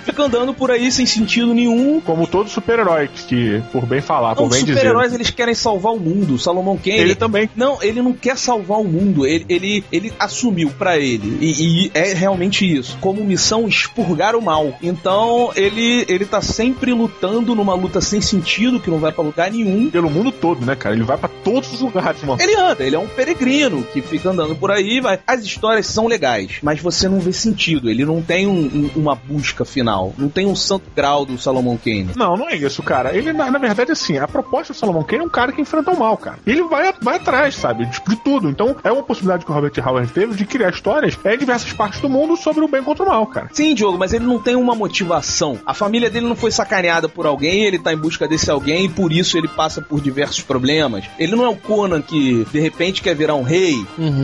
Fica 0.05 0.23
andando 0.23 0.53
por 0.53 0.71
aí 0.71 0.91
sem 0.91 1.05
sentido 1.05 1.53
nenhum. 1.53 1.99
Como 2.01 2.27
todo 2.27 2.49
super-herói, 2.49 3.09
que, 3.27 3.61
por 3.71 3.85
bem 3.85 4.01
falar, 4.01 4.29
Não, 4.29 4.35
por 4.35 4.43
os 4.45 4.49
bem 4.51 4.65
dizer. 4.65 4.77
super-heróis 4.79 5.13
eles 5.13 5.29
querem 5.29 5.53
salvar 5.53 5.93
o 5.93 5.99
mundo. 5.99 6.35
O 6.35 6.39
Salomon 6.39 6.77
Kane. 6.77 6.97
Ele 6.97 7.15
também. 7.15 7.49
Não, 7.55 7.81
ele 7.81 8.01
não 8.01 8.13
quer 8.13 8.37
salvar 8.37 8.79
o 8.79 8.83
mundo. 8.83 9.25
Ele, 9.25 9.45
ele, 9.49 9.83
ele 9.91 10.13
assumiu 10.19 10.69
pra 10.77 10.97
ele. 10.97 11.37
E, 11.41 11.85
e 11.87 11.91
é 11.93 12.13
realmente 12.13 12.71
isso. 12.71 12.97
Como 13.01 13.23
missão, 13.23 13.67
expurgar 13.67 14.35
o 14.35 14.41
mal. 14.41 14.73
Então, 14.81 15.51
ele, 15.55 16.05
ele 16.07 16.25
tá 16.25 16.41
sempre 16.41 16.93
lutando 16.93 17.55
numa 17.55 17.73
luta 17.73 18.01
sem 18.01 18.21
sentido, 18.21 18.79
que 18.79 18.89
não 18.89 18.99
vai 18.99 19.11
pra 19.11 19.23
lugar 19.23 19.51
nenhum. 19.51 19.89
Pelo 19.89 20.09
mundo 20.09 20.31
todo, 20.31 20.65
né, 20.65 20.75
cara? 20.75 20.95
Ele 20.95 21.03
vai 21.03 21.17
pra 21.17 21.29
todos 21.43 21.71
os 21.73 21.81
lugares, 21.81 22.21
mano. 22.23 22.41
Ele 22.41 22.55
anda, 22.55 22.83
ele 22.83 22.95
é 22.95 22.99
um 22.99 23.07
peregrino 23.07 23.83
que 23.83 24.01
fica 24.01 24.29
andando 24.29 24.55
por 24.55 24.71
aí. 24.71 24.99
Vai. 25.01 25.19
As 25.27 25.43
histórias 25.43 25.87
são 25.87 26.07
legais, 26.07 26.57
mas 26.61 26.79
você 26.79 27.07
não 27.07 27.19
vê 27.19 27.33
sentido. 27.33 27.89
Ele 27.89 28.05
não 28.05 28.21
tem 28.21 28.47
um, 28.47 28.51
um- 28.53 28.89
uma 28.95 29.15
busca 29.15 29.65
final. 29.65 30.13
Não 30.17 30.29
tem 30.29 30.45
um 30.45 30.55
santo 30.55 30.85
grau 30.95 31.25
do 31.25 31.37
Salomon 31.37 31.77
Kane. 31.77 32.09
Não, 32.15 32.37
não 32.37 32.49
é 32.49 32.55
isso, 32.55 32.81
cara. 32.83 33.15
Ele, 33.15 33.33
na, 33.33 33.49
na 33.51 33.59
verdade, 33.59 33.91
assim, 33.91 34.17
a 34.17 34.27
proposta 34.27 34.73
do 34.73 34.77
Salomon 34.77 35.03
Kane 35.03 35.23
é 35.23 35.25
um 35.25 35.29
cara 35.29 35.51
que 35.51 35.61
enfrenta 35.61 35.91
o 35.91 35.99
mal, 35.99 36.15
cara. 36.17 36.39
Ele 36.45 36.63
vai, 36.63 36.93
vai 37.01 37.17
atrás, 37.17 37.55
sabe? 37.55 37.85
De, 37.85 38.01
de 38.07 38.15
tudo. 38.17 38.49
Então, 38.49 38.75
é 38.83 38.91
uma 38.91 39.03
possibilidade 39.03 39.45
que 39.45 39.51
o 39.51 39.53
Robert 39.53 39.73
Howard 39.85 40.11
teve 40.11 40.35
de 40.35 40.45
criar 40.45 40.69
histórias 40.69 41.17
em 41.25 41.37
diversas 41.37 41.71
partes 41.73 41.99
do 41.99 42.09
mundo 42.09 42.35
sobre 42.37 42.63
o 42.63 42.67
bem 42.67 42.83
contra 42.83 43.03
o 43.03 43.07
mal, 43.07 43.25
cara. 43.27 43.49
Sim, 43.53 43.73
Diogo, 43.73 43.97
mas 43.97 44.13
ele 44.13 44.25
não 44.25 44.39
tem 44.39 44.55
uma 44.55 44.75
motivação. 44.75 45.59
A 45.65 45.73
família 45.73 46.09
dele 46.09 46.27
não 46.27 46.35
foi 46.35 46.51
sacaneada 46.51 47.07
por 47.09 47.25
alguém, 47.25 47.65
ele 47.65 47.79
tá 47.79 47.91
em 47.93 47.97
busca 47.97 48.27
desse 48.27 48.49
alguém 48.49 48.85
e 48.85 48.89
por 48.89 49.11
isso 49.11 49.37
ele 49.37 49.47
passa 49.47 49.81
por 49.81 49.99
diversos 50.01 50.41
problemas. 50.41 51.05
Ele 51.23 51.35
não 51.35 51.45
é 51.45 51.49
o 51.49 51.55
Conan 51.55 52.01
que 52.01 52.45
de 52.51 52.59
repente 52.59 53.01
quer 53.01 53.15
virar 53.15 53.35
um 53.35 53.43
rei, 53.43 53.75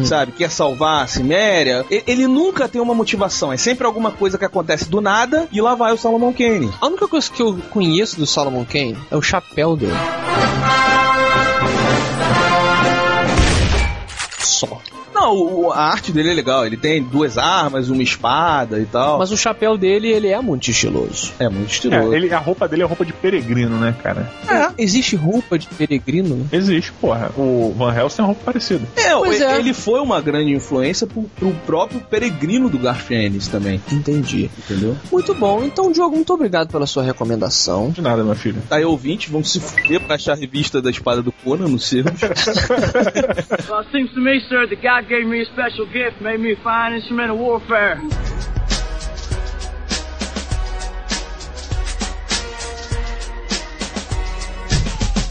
sabe? 0.03 0.33
Quer 0.33 0.51
salvar 0.51 1.03
a 1.03 1.07
Ciméria. 1.07 1.85
Ele 1.89 2.27
nunca 2.27 2.67
tem 2.67 2.81
uma 2.81 2.93
motivação. 2.93 3.53
É 3.53 3.57
sempre 3.57 3.87
alguma 3.87 4.11
coisa 4.11 4.37
que 4.37 4.45
acontece 4.45 4.89
do 4.89 4.99
nada 4.99 5.47
e 5.51 5.61
lá 5.61 5.75
vai 5.75 5.93
o 5.93 5.97
Salomon 5.97 6.33
Kane. 6.33 6.69
A 6.81 6.87
única 6.87 7.07
coisa 7.07 7.31
que 7.31 7.41
eu 7.41 7.57
conheço 7.69 8.17
do 8.17 8.25
Solomon 8.25 8.65
Kane 8.65 8.97
é 9.09 9.15
o 9.15 9.21
chapéu 9.21 9.77
dele. 9.77 9.93
Só. 14.39 14.81
Não, 15.19 15.35
o- 15.35 15.71
a 15.71 15.81
arte 15.81 16.11
dele 16.11 16.29
é 16.31 16.33
legal. 16.33 16.65
Ele 16.65 16.77
tem 16.77 17.01
duas 17.03 17.37
armas, 17.37 17.89
uma 17.89 18.01
espada 18.03 18.79
e 18.79 18.85
tal. 18.85 19.19
Mas 19.19 19.31
o 19.31 19.37
chapéu 19.37 19.77
dele, 19.77 20.07
ele 20.09 20.27
é 20.27 20.39
muito 20.41 20.69
estiloso. 20.69 21.31
é 21.39 21.49
muito 21.49 21.63
É, 21.69 21.71
estiloso. 21.71 22.13
ele, 22.13 22.33
a 22.33 22.37
roupa 22.39 22.67
dele 22.67 22.83
é 22.83 22.85
roupa 22.85 23.03
de 23.05 23.11
peregrino, 23.13 23.77
né, 23.77 23.93
cara? 24.01 24.31
Existe 24.77 25.15
roupa 25.15 25.57
de 25.59 25.67
peregrino? 25.67 26.47
Existe, 26.51 26.91
porra. 26.93 27.31
O 27.37 27.73
Van 27.77 27.93
Helsing 27.93 28.15
tem 28.17 28.23
uma 28.25 28.27
roupa 28.27 28.41
parecida. 28.45 28.85
É, 28.95 29.13
Pois 29.15 29.39
e- 29.39 29.43
é. 29.43 29.57
ele 29.59 29.73
foi 29.73 29.99
uma 29.99 30.21
grande 30.21 30.51
influência 30.53 31.05
pro, 31.05 31.23
pro 31.35 31.51
próprio 31.65 31.99
peregrino 32.01 32.69
do 32.69 32.77
Garfienes 32.79 33.47
também. 33.47 33.81
Entendi. 33.91 34.49
Entendeu? 34.57 34.95
Muito 35.11 35.33
bom. 35.33 35.63
Então, 35.63 35.91
Diogo, 35.91 36.15
muito 36.15 36.33
obrigado 36.33 36.69
pela 36.71 36.85
sua 36.87 37.03
recomendação. 37.03 37.89
De 37.91 38.01
nada, 38.01 38.23
meu 38.23 38.35
filho. 38.35 38.61
Aí, 38.71 38.85
ouvinte, 38.85 39.29
vão 39.29 39.43
se 39.43 39.59
fuder 39.59 39.99
pra 40.01 40.15
achar 40.15 40.33
a 40.33 40.35
revista 40.35 40.81
da 40.81 40.89
espada 40.89 41.21
do 41.21 41.31
Conan 41.31 41.67
no 41.67 41.79
seu. 41.79 42.03
Well, 43.69 43.79
it 43.81 43.91
seems 43.91 44.11
to 44.13 44.19
me, 44.21 44.39
sir, 44.47 44.67
that 44.67 44.75
God 44.81 45.08
gave 45.09 45.25
me 45.25 45.41
a 45.41 45.45
special 45.45 45.85
gift, 45.91 46.21
made 46.21 46.39
me 46.39 46.53
a 46.53 46.63
fine 46.63 46.93
instrument 46.93 47.31
of 47.31 47.39
warfare. 47.39 47.99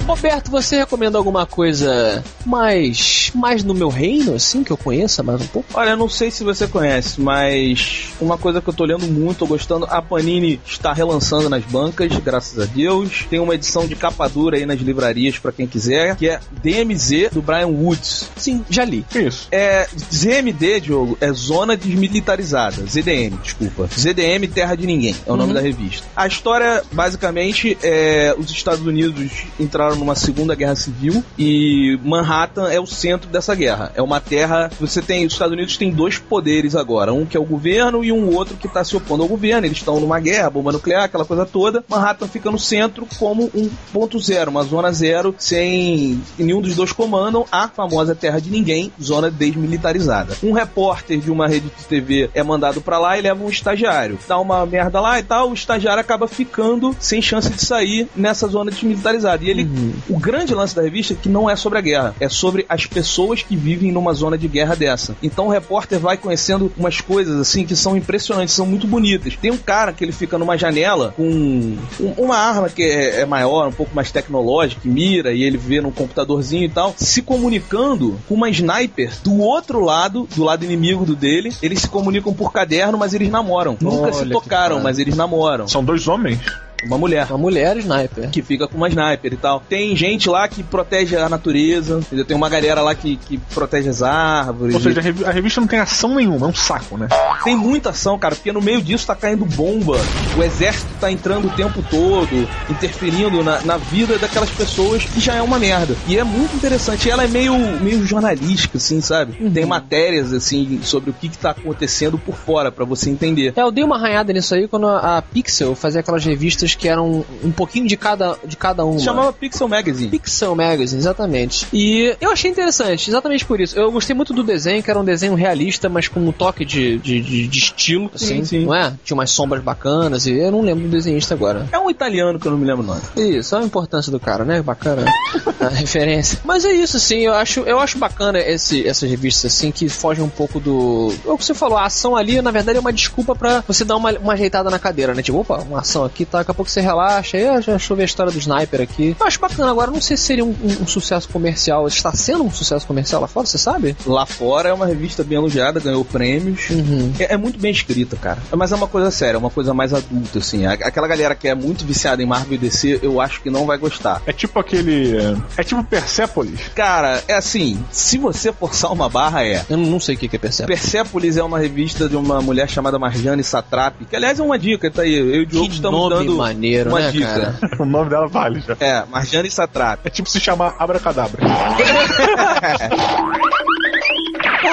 Roberto, 0.08 0.50
você 0.50 0.78
recomenda 0.78 1.18
alguma 1.18 1.44
coisa 1.44 2.24
mais, 2.46 3.30
mais 3.34 3.62
no 3.62 3.74
meu 3.74 3.90
reino, 3.90 4.34
assim, 4.34 4.64
que 4.64 4.70
eu 4.70 4.76
conheça 4.76 5.22
mais 5.22 5.42
um 5.42 5.46
pouco? 5.46 5.68
Olha, 5.74 5.94
não 5.96 6.08
sei 6.08 6.30
se 6.30 6.42
você 6.42 6.66
conhece, 6.66 7.20
mas 7.20 8.08
uma 8.18 8.38
coisa 8.38 8.62
que 8.62 8.70
eu 8.70 8.72
tô 8.72 8.86
lendo 8.86 9.06
muito, 9.06 9.40
tô 9.40 9.46
gostando, 9.46 9.84
a 9.84 10.00
Panini 10.00 10.58
está 10.66 10.94
relançando 10.94 11.50
nas 11.50 11.62
bancas, 11.64 12.10
graças 12.20 12.58
a 12.58 12.64
Deus. 12.64 13.26
Tem 13.28 13.38
uma 13.38 13.54
edição 13.54 13.86
de 13.86 13.94
capa 13.94 14.26
dura 14.30 14.56
aí 14.56 14.64
nas 14.64 14.80
livrarias 14.80 15.38
pra 15.38 15.52
quem 15.52 15.66
quiser, 15.66 16.16
que 16.16 16.26
é 16.26 16.40
DMZ 16.62 17.28
do 17.30 17.42
Brian 17.42 17.66
Woods. 17.66 18.30
Sim, 18.34 18.64
já 18.70 18.86
li. 18.86 19.04
Isso? 19.14 19.48
É, 19.52 19.86
ZMD, 20.10 20.80
Diogo, 20.80 21.18
é 21.20 21.30
Zona 21.34 21.76
Desmilitarizada. 21.76 22.82
ZDM, 22.86 23.36
desculpa. 23.42 23.86
ZDM 23.94 24.48
Terra 24.54 24.74
de 24.74 24.86
Ninguém, 24.86 25.14
é 25.26 25.30
o 25.30 25.36
nome 25.36 25.52
da 25.52 25.60
revista. 25.60 26.06
A 26.16 26.26
história, 26.26 26.82
basicamente, 26.92 27.76
é 27.82 28.34
os 28.38 28.50
Estados 28.50 28.86
Unidos 28.86 29.44
entraram 29.60 29.97
numa 29.98 30.14
segunda 30.14 30.54
guerra 30.54 30.74
civil 30.74 31.22
e 31.38 31.98
Manhattan 32.04 32.70
é 32.70 32.80
o 32.80 32.86
centro 32.86 33.28
dessa 33.28 33.54
guerra. 33.54 33.92
É 33.94 34.02
uma 34.02 34.20
terra. 34.20 34.70
Você 34.80 35.02
tem. 35.02 35.26
Os 35.26 35.32
Estados 35.32 35.52
Unidos 35.52 35.76
têm 35.76 35.90
dois 35.90 36.18
poderes 36.18 36.74
agora. 36.74 37.12
Um 37.12 37.26
que 37.26 37.36
é 37.36 37.40
o 37.40 37.44
governo 37.44 38.04
e 38.04 38.12
um 38.12 38.34
outro 38.34 38.56
que 38.56 38.66
está 38.66 38.84
se 38.84 38.96
opondo 38.96 39.22
ao 39.22 39.28
governo. 39.28 39.66
Eles 39.66 39.78
estão 39.78 40.00
numa 40.00 40.20
guerra, 40.20 40.50
bomba 40.50 40.72
nuclear, 40.72 41.04
aquela 41.04 41.24
coisa 41.24 41.44
toda. 41.44 41.84
Manhattan 41.88 42.28
fica 42.28 42.50
no 42.50 42.58
centro 42.58 43.06
como 43.18 43.50
um 43.54 43.68
ponto 43.92 44.18
zero, 44.18 44.50
uma 44.50 44.62
zona 44.64 44.92
zero, 44.92 45.34
sem 45.38 46.20
nenhum 46.38 46.60
dos 46.60 46.74
dois 46.74 46.92
comandam 46.92 47.44
a 47.50 47.68
famosa 47.68 48.14
terra 48.14 48.40
de 48.40 48.50
ninguém, 48.50 48.92
zona 49.02 49.30
desmilitarizada. 49.30 50.36
Um 50.42 50.52
repórter 50.52 51.18
de 51.18 51.30
uma 51.30 51.46
rede 51.46 51.70
de 51.76 51.84
TV 51.84 52.30
é 52.34 52.42
mandado 52.42 52.80
pra 52.80 52.98
lá 52.98 53.18
e 53.18 53.22
leva 53.22 53.42
um 53.44 53.48
estagiário. 53.48 54.18
Dá 54.26 54.38
uma 54.38 54.64
merda 54.66 55.00
lá 55.00 55.18
e 55.18 55.22
tal, 55.22 55.50
o 55.50 55.54
estagiário 55.54 56.00
acaba 56.00 56.28
ficando 56.28 56.94
sem 56.98 57.20
chance 57.20 57.50
de 57.50 57.64
sair 57.64 58.08
nessa 58.14 58.46
zona 58.48 58.70
desmilitarizada. 58.70 59.44
E 59.44 59.50
ele, 59.50 59.68
o 60.08 60.18
grande 60.18 60.54
lance 60.54 60.74
da 60.74 60.82
revista 60.82 61.12
é 61.12 61.16
que 61.16 61.28
não 61.28 61.48
é 61.48 61.56
sobre 61.56 61.78
a 61.78 61.82
guerra, 61.82 62.14
é 62.20 62.28
sobre 62.28 62.64
as 62.68 62.86
pessoas 62.86 63.42
que 63.42 63.56
vivem 63.56 63.92
numa 63.92 64.12
zona 64.14 64.36
de 64.38 64.48
guerra 64.48 64.74
dessa. 64.74 65.16
Então 65.22 65.46
o 65.46 65.50
repórter 65.50 65.98
vai 65.98 66.16
conhecendo 66.16 66.72
umas 66.76 67.00
coisas 67.00 67.38
assim 67.40 67.64
que 67.66 67.74
são 67.76 67.96
impressionantes, 67.96 68.54
são 68.54 68.66
muito 68.66 68.86
bonitas. 68.86 69.36
Tem 69.40 69.50
um 69.50 69.56
cara 69.58 69.92
que 69.92 70.04
ele 70.04 70.12
fica 70.12 70.38
numa 70.38 70.56
janela 70.56 71.12
com 71.16 71.22
um- 71.28 72.14
uma 72.16 72.36
arma 72.36 72.68
que 72.68 72.82
é, 72.82 73.20
é 73.20 73.26
maior, 73.26 73.68
um 73.68 73.72
pouco 73.72 73.94
mais 73.94 74.10
tecnológica, 74.10 74.80
que 74.82 74.88
mira 74.88 75.32
e 75.32 75.42
ele 75.42 75.56
vê 75.58 75.80
num 75.80 75.90
computadorzinho 75.90 76.64
e 76.64 76.68
tal, 76.68 76.94
se 76.96 77.22
comunicando 77.22 78.18
com 78.28 78.34
uma 78.34 78.48
sniper 78.50 79.12
do 79.22 79.38
outro 79.38 79.80
lado, 79.84 80.28
do 80.34 80.44
lado 80.44 80.64
inimigo 80.64 81.04
do 81.04 81.16
dele. 81.16 81.52
Eles 81.62 81.80
se 81.82 81.88
comunicam 81.88 82.32
por 82.32 82.52
caderno, 82.52 82.98
mas 82.98 83.14
eles 83.14 83.28
namoram. 83.30 83.76
Nunca 83.80 84.12
se 84.12 84.18
Olha 84.20 84.26
que 84.26 84.32
tocaram, 84.32 84.80
mas 84.80 84.98
eles 84.98 85.16
namoram. 85.16 85.66
São 85.68 85.82
dois 85.84 86.06
homens? 86.08 86.38
Uma 86.84 86.96
mulher 86.98 87.26
Uma 87.28 87.38
mulher 87.38 87.76
sniper. 87.78 88.30
que 88.30 88.42
fica 88.42 88.66
com 88.68 88.76
uma 88.76 88.88
sniper 88.88 89.32
e 89.32 89.36
tal. 89.36 89.62
Tem 89.68 89.94
gente 89.96 90.28
lá 90.28 90.46
que 90.48 90.62
protege 90.62 91.16
a 91.16 91.28
natureza, 91.28 91.98
entendeu? 91.98 92.24
tem 92.24 92.36
uma 92.36 92.48
galera 92.48 92.80
lá 92.80 92.94
que, 92.94 93.16
que 93.16 93.38
protege 93.54 93.88
as 93.88 94.02
árvores. 94.02 94.74
Ou 94.74 94.80
seja, 94.80 95.00
a 95.00 95.02
revi- 95.02 95.24
a 95.24 95.30
revista 95.30 95.60
não 95.60 95.68
tem 95.68 95.78
ação 95.78 96.14
nenhuma, 96.14 96.46
é 96.46 96.50
um 96.50 96.54
saco, 96.54 96.96
né? 96.96 97.08
Tem 97.44 97.56
muita 97.56 97.90
ação, 97.90 98.18
cara, 98.18 98.34
porque 98.34 98.52
no 98.52 98.60
meio 98.60 98.80
disso 98.80 99.06
tá 99.06 99.14
caindo 99.14 99.44
bomba, 99.44 99.98
o 100.36 100.42
exército 100.42 100.88
tá 101.00 101.10
entrando 101.10 101.48
o 101.48 101.50
tempo 101.50 101.82
todo, 101.90 102.48
interferindo 102.70 103.42
na, 103.42 103.60
na 103.62 103.76
vida 103.76 104.18
daquelas 104.18 104.50
pessoas 104.50 105.04
que 105.04 105.20
já 105.20 105.34
é 105.34 105.42
uma 105.42 105.58
merda. 105.58 105.96
E 106.06 106.16
é 106.18 106.24
muito 106.24 106.54
interessante. 106.56 107.10
Ela 107.10 107.24
é 107.24 107.28
meio, 107.28 107.54
meio 107.80 108.06
jornalística, 108.06 108.78
assim, 108.78 109.00
sabe? 109.00 109.32
Tem 109.50 109.66
matérias, 109.66 110.32
assim, 110.32 110.80
sobre 110.82 111.10
o 111.10 111.12
que, 111.12 111.28
que 111.28 111.38
tá 111.38 111.50
acontecendo 111.50 112.18
por 112.18 112.36
fora, 112.36 112.70
pra 112.70 112.84
você 112.84 113.10
entender. 113.10 113.52
É, 113.56 113.62
eu 113.62 113.70
dei 113.72 113.82
uma 113.84 113.96
arranhada 113.96 114.32
nisso 114.32 114.54
aí 114.54 114.68
quando 114.68 114.86
a 114.86 115.08
a 115.18 115.22
Pixel 115.22 115.74
fazia 115.74 116.00
aquelas 116.00 116.24
revistas 116.24 116.67
que 116.74 116.88
eram 116.88 117.24
um 117.42 117.50
pouquinho 117.52 117.86
de 117.86 117.96
cada, 117.96 118.36
de 118.44 118.56
cada 118.56 118.84
uma. 118.84 118.98
Se 118.98 119.04
chamava 119.04 119.32
Pixel 119.32 119.68
Magazine. 119.68 120.08
Pixel 120.10 120.54
Magazine, 120.54 121.00
exatamente. 121.00 121.66
E 121.72 122.16
eu 122.20 122.30
achei 122.30 122.50
interessante, 122.50 123.08
exatamente 123.10 123.44
por 123.44 123.60
isso. 123.60 123.78
Eu 123.78 123.90
gostei 123.92 124.14
muito 124.14 124.32
do 124.32 124.42
desenho, 124.42 124.82
que 124.82 124.90
era 124.90 124.98
um 124.98 125.04
desenho 125.04 125.34
realista, 125.34 125.88
mas 125.88 126.08
com 126.08 126.20
um 126.20 126.32
toque 126.32 126.64
de, 126.64 126.98
de, 126.98 127.20
de- 127.20 127.46
de 127.48 127.58
estilo, 127.58 128.10
assim, 128.14 128.44
sim. 128.44 128.64
não 128.66 128.74
é? 128.74 128.92
Tinha 129.04 129.14
umas 129.16 129.30
sombras 129.30 129.62
bacanas 129.62 130.26
e 130.26 130.32
eu 130.32 130.50
não 130.50 130.60
lembro 130.62 130.84
do 130.84 130.90
desenhista 130.90 131.34
agora. 131.34 131.66
É 131.72 131.78
um 131.78 131.90
italiano 131.90 132.38
que 132.38 132.46
eu 132.46 132.52
não 132.52 132.58
me 132.58 132.66
lembro 132.66 132.82
o 132.82 132.86
nome. 132.86 133.00
Isso, 133.16 133.54
olha 133.54 133.64
a 133.64 133.66
importância 133.66 134.10
do 134.12 134.18
cara, 134.20 134.44
né? 134.44 134.60
Bacana 134.62 135.04
a 135.60 135.68
referência. 135.68 136.38
Mas 136.44 136.64
é 136.64 136.72
isso, 136.72 136.96
assim, 136.96 137.20
eu 137.20 137.34
acho, 137.34 137.60
eu 137.60 137.78
acho 137.78 137.98
bacana 137.98 138.38
esse, 138.38 138.86
essas 138.86 139.08
revistas, 139.08 139.52
assim, 139.52 139.70
que 139.70 139.88
fogem 139.88 140.22
um 140.24 140.28
pouco 140.28 140.58
do. 140.60 141.12
É 141.26 141.30
o 141.30 141.38
que 141.38 141.44
você 141.44 141.54
falou, 141.54 141.76
a 141.78 141.84
ação 141.86 142.16
ali, 142.16 142.40
na 142.42 142.50
verdade, 142.50 142.78
é 142.78 142.80
uma 142.80 142.92
desculpa 142.92 143.34
pra 143.34 143.62
você 143.66 143.84
dar 143.84 143.96
uma, 143.96 144.10
uma 144.12 144.32
ajeitada 144.34 144.70
na 144.70 144.78
cadeira, 144.78 145.14
né? 145.14 145.22
Tipo, 145.22 145.38
opa, 145.40 145.58
uma 145.58 145.80
ação 145.80 146.04
aqui, 146.04 146.24
tá, 146.24 146.38
daqui 146.38 146.50
a 146.50 146.54
pouco 146.58 146.70
você 146.70 146.80
relaxa, 146.80 147.36
aí 147.36 147.46
ah, 147.46 147.60
já 147.60 147.72
deixa 147.72 147.92
eu 147.92 147.96
ver 147.96 148.02
a 148.02 148.06
história 148.06 148.32
do 148.32 148.38
sniper 148.38 148.80
aqui. 148.80 149.16
Eu 149.18 149.26
acho 149.26 149.38
bacana, 149.40 149.70
agora 149.70 149.90
não 149.90 150.00
sei 150.00 150.16
se 150.16 150.24
seria 150.24 150.44
um, 150.44 150.50
um- 150.50 150.82
um 150.82 150.86
sucesso 150.86 151.28
comercial. 151.28 151.86
Está 151.86 152.12
sendo 152.12 152.42
um 152.44 152.50
sucesso 152.50 152.86
comercial 152.86 153.20
lá 153.20 153.28
fora, 153.28 153.46
você 153.46 153.58
sabe? 153.58 153.96
Lá 154.04 154.26
fora 154.26 154.68
é 154.68 154.72
uma 154.72 154.86
revista 154.86 155.22
bem 155.22 155.38
elogiada, 155.38 155.78
ganhou 155.80 156.04
prêmios. 156.04 156.68
Uhum. 156.70 157.12
É, 157.18 157.34
é 157.34 157.36
muito 157.36 157.58
bem 157.58 157.70
escrita, 157.70 158.16
cara. 158.16 158.38
Mas 158.56 158.72
é 158.72 158.74
uma 158.76 158.88
coisa 158.88 159.10
séria, 159.10 159.36
é 159.36 159.38
uma 159.38 159.50
coisa 159.50 159.72
mais 159.72 159.94
adulta, 159.94 160.38
assim. 160.40 160.66
Aquela 160.66 161.06
galera 161.06 161.34
que 161.34 161.46
é 161.48 161.54
muito 161.54 161.84
viciada 161.84 162.22
em 162.22 162.26
Marvel 162.26 162.54
e 162.54 162.58
DC, 162.58 162.98
eu 163.02 163.20
acho 163.20 163.40
que 163.40 163.50
não 163.50 163.64
vai 163.66 163.78
gostar. 163.78 164.20
É 164.26 164.32
tipo 164.32 164.58
aquele. 164.58 165.16
É 165.56 165.62
tipo 165.62 165.82
Persepolis. 165.84 166.60
Cara, 166.74 167.22
é 167.28 167.34
assim, 167.34 167.78
se 167.90 168.18
você 168.18 168.52
forçar 168.52 168.92
uma 168.92 169.08
barra, 169.08 169.44
é. 169.44 169.64
Eu 169.70 169.76
não 169.76 170.00
sei 170.00 170.16
o 170.16 170.18
que 170.18 170.34
é 170.34 170.38
percebe. 170.38 170.66
Persepolis 170.68 171.36
é 171.36 171.42
uma 171.42 171.58
revista 171.58 172.08
de 172.08 172.16
uma 172.16 172.40
mulher 172.42 172.68
chamada 172.68 172.98
Marjane 172.98 173.44
Satrapi, 173.44 174.04
que 174.04 174.16
aliás 174.16 174.38
é 174.40 174.42
uma 174.42 174.58
dica, 174.58 174.90
tá 174.90 175.02
aí. 175.02 175.14
Eu 175.14 175.34
e 175.34 175.42
o 175.42 175.46
Diogo 175.46 175.68
Que 175.68 175.74
estamos 175.74 175.98
nome 176.00 176.14
dando 176.14 176.36
maneiro, 176.48 176.90
uma 176.90 177.00
né, 177.00 177.10
dica. 177.10 177.26
cara? 177.26 177.58
O 177.78 177.84
nome 177.84 178.10
dela 178.10 178.26
vale 178.26 178.60
já. 178.60 178.76
É, 178.80 179.04
Marjane 179.06 179.50
Satrapi. 179.50 180.08
É 180.08 180.10
tipo 180.10 180.28
se 180.28 180.40
chamar 180.40 180.74
Abracadabra. 180.78 181.40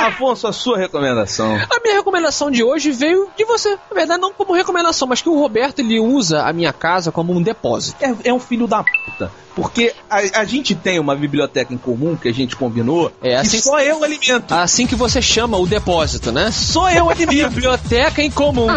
Afonso, 0.07 0.47
a 0.47 0.53
sua 0.53 0.77
recomendação. 0.77 1.55
A 1.55 1.79
minha 1.81 1.95
recomendação 1.95 2.51
de 2.51 2.63
hoje 2.63 2.91
veio 2.91 3.29
de 3.35 3.43
você. 3.45 3.71
Na 3.71 3.95
verdade, 3.95 4.21
não 4.21 4.33
como 4.33 4.53
recomendação, 4.53 5.07
mas 5.07 5.21
que 5.21 5.29
o 5.29 5.39
Roberto 5.39 5.79
ele 5.79 5.99
usa 5.99 6.43
a 6.43 6.53
minha 6.53 6.71
casa 6.71 7.11
como 7.11 7.33
um 7.33 7.41
depósito. 7.41 7.97
É, 8.03 8.29
é 8.29 8.33
um 8.33 8.39
filho 8.39 8.67
da 8.67 8.83
puta. 8.83 9.31
Porque 9.55 9.93
a, 10.09 10.41
a 10.41 10.45
gente 10.45 10.75
tem 10.75 10.99
uma 10.99 11.15
biblioteca 11.15 11.73
em 11.73 11.77
comum 11.77 12.15
que 12.15 12.27
a 12.27 12.33
gente 12.33 12.55
combinou 12.55 13.11
É, 13.21 13.37
assim- 13.37 13.57
que 13.57 13.63
só 13.63 13.79
eu 13.79 14.03
alimento. 14.03 14.51
Assim 14.53 14.85
que 14.85 14.95
você 14.95 15.21
chama 15.21 15.57
o 15.57 15.65
depósito, 15.65 16.31
né? 16.31 16.51
Só 16.51 16.89
eu 16.91 17.09
alimento. 17.09 17.49
Biblioteca 17.55 18.21
em 18.21 18.29
comum. 18.31 18.67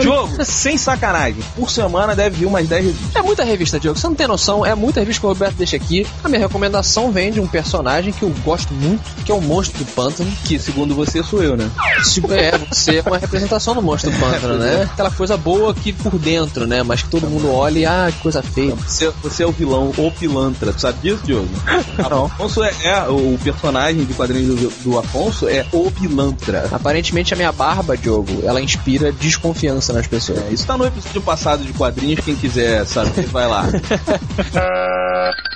Diogo, 0.00 0.44
sem 0.44 0.76
sacanagem, 0.76 1.42
por 1.54 1.70
semana 1.70 2.14
deve 2.14 2.38
vir 2.38 2.46
umas 2.46 2.66
10 2.66 2.86
revistas. 2.86 3.16
É 3.16 3.22
muita 3.22 3.44
revista, 3.44 3.78
Diogo. 3.78 3.98
Você 3.98 4.06
não 4.06 4.14
tem 4.14 4.26
noção. 4.26 4.64
É 4.66 4.74
muita 4.74 5.00
revista 5.00 5.20
que 5.20 5.26
o 5.26 5.28
Roberto 5.28 5.54
deixa 5.56 5.76
aqui. 5.76 6.06
A 6.24 6.28
minha 6.28 6.40
recomendação 6.40 7.10
vem 7.12 7.30
de 7.30 7.40
um 7.40 7.46
personagem 7.46 8.12
que 8.12 8.22
eu 8.22 8.30
gosto 8.44 8.72
muito, 8.74 9.02
que 9.24 9.30
é 9.30 9.34
o 9.34 9.40
Monstro 9.40 9.78
do 9.84 9.90
Pântano. 9.92 10.30
Que 10.44 10.58
segundo 10.58 10.94
você 10.94 11.22
sou 11.22 11.42
eu, 11.42 11.56
né? 11.56 11.70
Tipo, 12.12 12.32
é, 12.32 12.52
você 12.58 12.98
é 12.98 13.02
uma 13.06 13.18
representação 13.18 13.74
do 13.74 13.82
monstro 13.82 14.10
do 14.10 14.18
pântano, 14.18 14.56
né? 14.56 14.88
Aquela 14.92 15.10
coisa 15.10 15.36
boa 15.36 15.70
aqui 15.70 15.92
por 15.92 16.18
dentro, 16.18 16.66
né? 16.66 16.82
Mas 16.82 17.02
que 17.02 17.08
todo 17.08 17.28
mundo 17.28 17.52
olha 17.52 17.78
e, 17.78 17.86
ah, 17.86 18.08
que 18.10 18.18
coisa 18.22 18.42
feia. 18.42 18.74
Você, 18.74 19.12
você 19.22 19.42
é 19.42 19.46
o 19.46 19.52
vilão, 19.52 19.92
o 20.06 20.12
pilantra. 20.12 20.72
Tu 20.72 20.80
sabe 20.80 20.98
disso, 21.00 21.22
Diogo? 21.24 21.48
Não. 22.10 22.26
Afonso 22.26 22.62
é, 22.62 22.72
é- 22.84 23.08
o 23.08 23.38
personagem 23.42 24.04
de 24.04 24.14
quadrinhos 24.14 24.58
do, 24.60 24.68
do 24.82 24.98
Afonso 24.98 25.48
é 25.48 25.66
o 25.72 25.90
pilantra. 25.90 26.68
Aparentemente 26.72 27.34
a 27.34 27.36
minha 27.36 27.52
barba, 27.52 27.96
Diogo, 27.96 28.42
ela 28.44 28.60
inspira 28.60 29.12
desconfiança 29.12 29.92
nas 29.92 30.06
pessoas. 30.06 30.38
É, 30.40 30.50
isso 30.50 30.66
tá 30.66 30.76
no 30.76 30.84
episódio 30.86 31.20
passado 31.22 31.64
de 31.64 31.72
quadrinhos, 31.72 32.24
quem 32.24 32.34
quiser 32.34 32.84
saber, 32.86 33.26
vai 33.26 33.46
lá. 33.46 33.66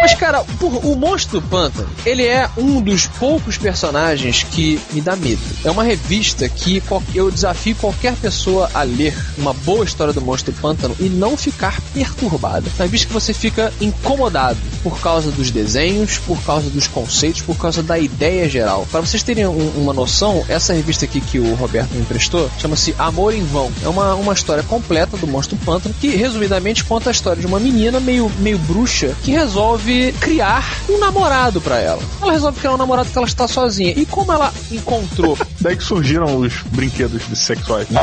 Mas, 0.00 0.14
cara, 0.14 0.44
porra, 0.60 0.78
o 0.78 0.94
Monstro 0.94 1.42
Pântano, 1.42 1.88
ele 2.06 2.24
é 2.24 2.48
um 2.56 2.80
dos 2.80 3.06
poucos 3.06 3.58
personagens 3.58 4.44
que 4.44 4.80
me 4.92 5.00
dá 5.00 5.16
medo. 5.16 5.40
É 5.64 5.70
uma 5.70 5.82
revista 5.82 6.48
que 6.48 6.80
eu 7.14 7.30
desafio 7.30 7.74
qualquer 7.76 8.14
pessoa 8.14 8.70
a 8.72 8.82
ler 8.84 9.12
uma 9.36 9.52
boa 9.52 9.84
história 9.84 10.12
do 10.12 10.20
Monstro 10.20 10.52
Pântano 10.54 10.94
e 11.00 11.04
não 11.08 11.36
ficar 11.36 11.80
perturbado. 11.92 12.66
É 12.68 12.80
uma 12.82 12.84
revista 12.84 13.08
que 13.08 13.12
você 13.12 13.34
fica 13.34 13.72
incomodado 13.80 14.58
por 14.84 15.00
causa 15.00 15.30
dos 15.32 15.50
desenhos, 15.50 16.18
por 16.18 16.40
causa 16.42 16.70
dos 16.70 16.86
conceitos, 16.86 17.42
por 17.42 17.56
causa 17.56 17.82
da 17.82 17.98
ideia 17.98 18.48
geral. 18.48 18.86
Para 18.92 19.00
vocês 19.00 19.22
terem 19.24 19.46
um- 19.46 19.72
uma 19.76 19.92
noção, 19.92 20.44
essa 20.48 20.72
revista 20.72 21.04
aqui 21.06 21.20
que 21.20 21.40
o 21.40 21.54
Roberto 21.54 21.90
me 21.94 22.00
emprestou 22.02 22.48
chama-se 22.60 22.94
Amor 22.98 23.34
em 23.34 23.42
Vão. 23.44 23.70
É 23.84 23.88
uma, 23.88 24.14
uma 24.14 24.32
história 24.32 24.62
completa 24.62 25.16
do 25.16 25.26
Monstro 25.26 25.56
Pântano 25.64 25.94
que, 26.00 26.08
resumidamente, 26.08 26.84
conta 26.84 27.10
a 27.10 27.12
história 27.12 27.40
de 27.40 27.46
uma 27.46 27.58
menina 27.58 27.98
meio, 27.98 28.30
meio 28.38 28.58
bruxa 28.58 29.14
que 29.24 29.32
resolve 29.32 29.87
criar 30.20 30.64
um 30.88 30.98
namorado 30.98 31.60
pra 31.60 31.78
ela. 31.78 32.02
Ela 32.20 32.32
resolve 32.32 32.58
criar 32.58 32.74
um 32.74 32.76
namorado 32.76 33.08
que 33.10 33.16
ela 33.16 33.26
está 33.26 33.48
sozinha. 33.48 33.92
E 33.96 34.04
como 34.06 34.32
ela 34.32 34.52
encontrou 34.70 35.36
Daí 35.60 35.76
que 35.76 35.82
surgiram 35.82 36.36
os 36.36 36.62
brinquedos 36.66 37.22
sexuais. 37.38 37.88
Né? 37.88 38.00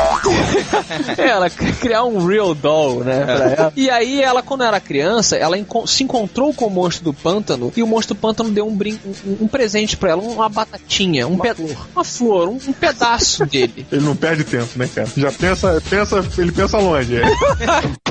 ela 1.16 1.48
quer 1.48 1.74
criar 1.76 2.04
um 2.04 2.26
real 2.26 2.54
doll, 2.54 3.02
né, 3.04 3.24
pra 3.24 3.34
ela. 3.52 3.72
E 3.76 3.88
aí 3.88 4.20
ela, 4.22 4.42
quando 4.42 4.62
era 4.64 4.78
criança, 4.80 5.36
ela 5.36 5.56
enco- 5.56 5.86
se 5.86 6.02
encontrou 6.04 6.52
com 6.52 6.66
o 6.66 6.70
monstro 6.70 7.04
do 7.04 7.14
pântano 7.14 7.72
e 7.76 7.82
o 7.82 7.86
monstro 7.86 8.14
do 8.14 8.20
pântano 8.20 8.50
deu 8.50 8.66
um, 8.66 8.74
brin 8.76 8.98
um, 9.24 9.44
um 9.44 9.48
presente 9.48 9.96
pra 9.96 10.10
ela, 10.10 10.22
uma 10.22 10.48
batatinha, 10.48 11.26
um 11.26 11.34
uma 11.34 11.54
flor, 11.54 11.76
uma 11.94 12.04
flor, 12.04 12.48
um, 12.48 12.58
um 12.68 12.72
pedaço 12.72 13.46
dele. 13.46 13.86
Ele 13.90 14.04
não 14.04 14.16
perde 14.16 14.44
tempo, 14.44 14.70
né, 14.76 14.88
cara? 14.92 15.08
Já 15.16 15.32
pensa, 15.32 15.82
pensa 15.88 16.24
ele 16.38 16.52
pensa 16.52 16.78
longe. 16.78 17.16
é. 17.16 17.22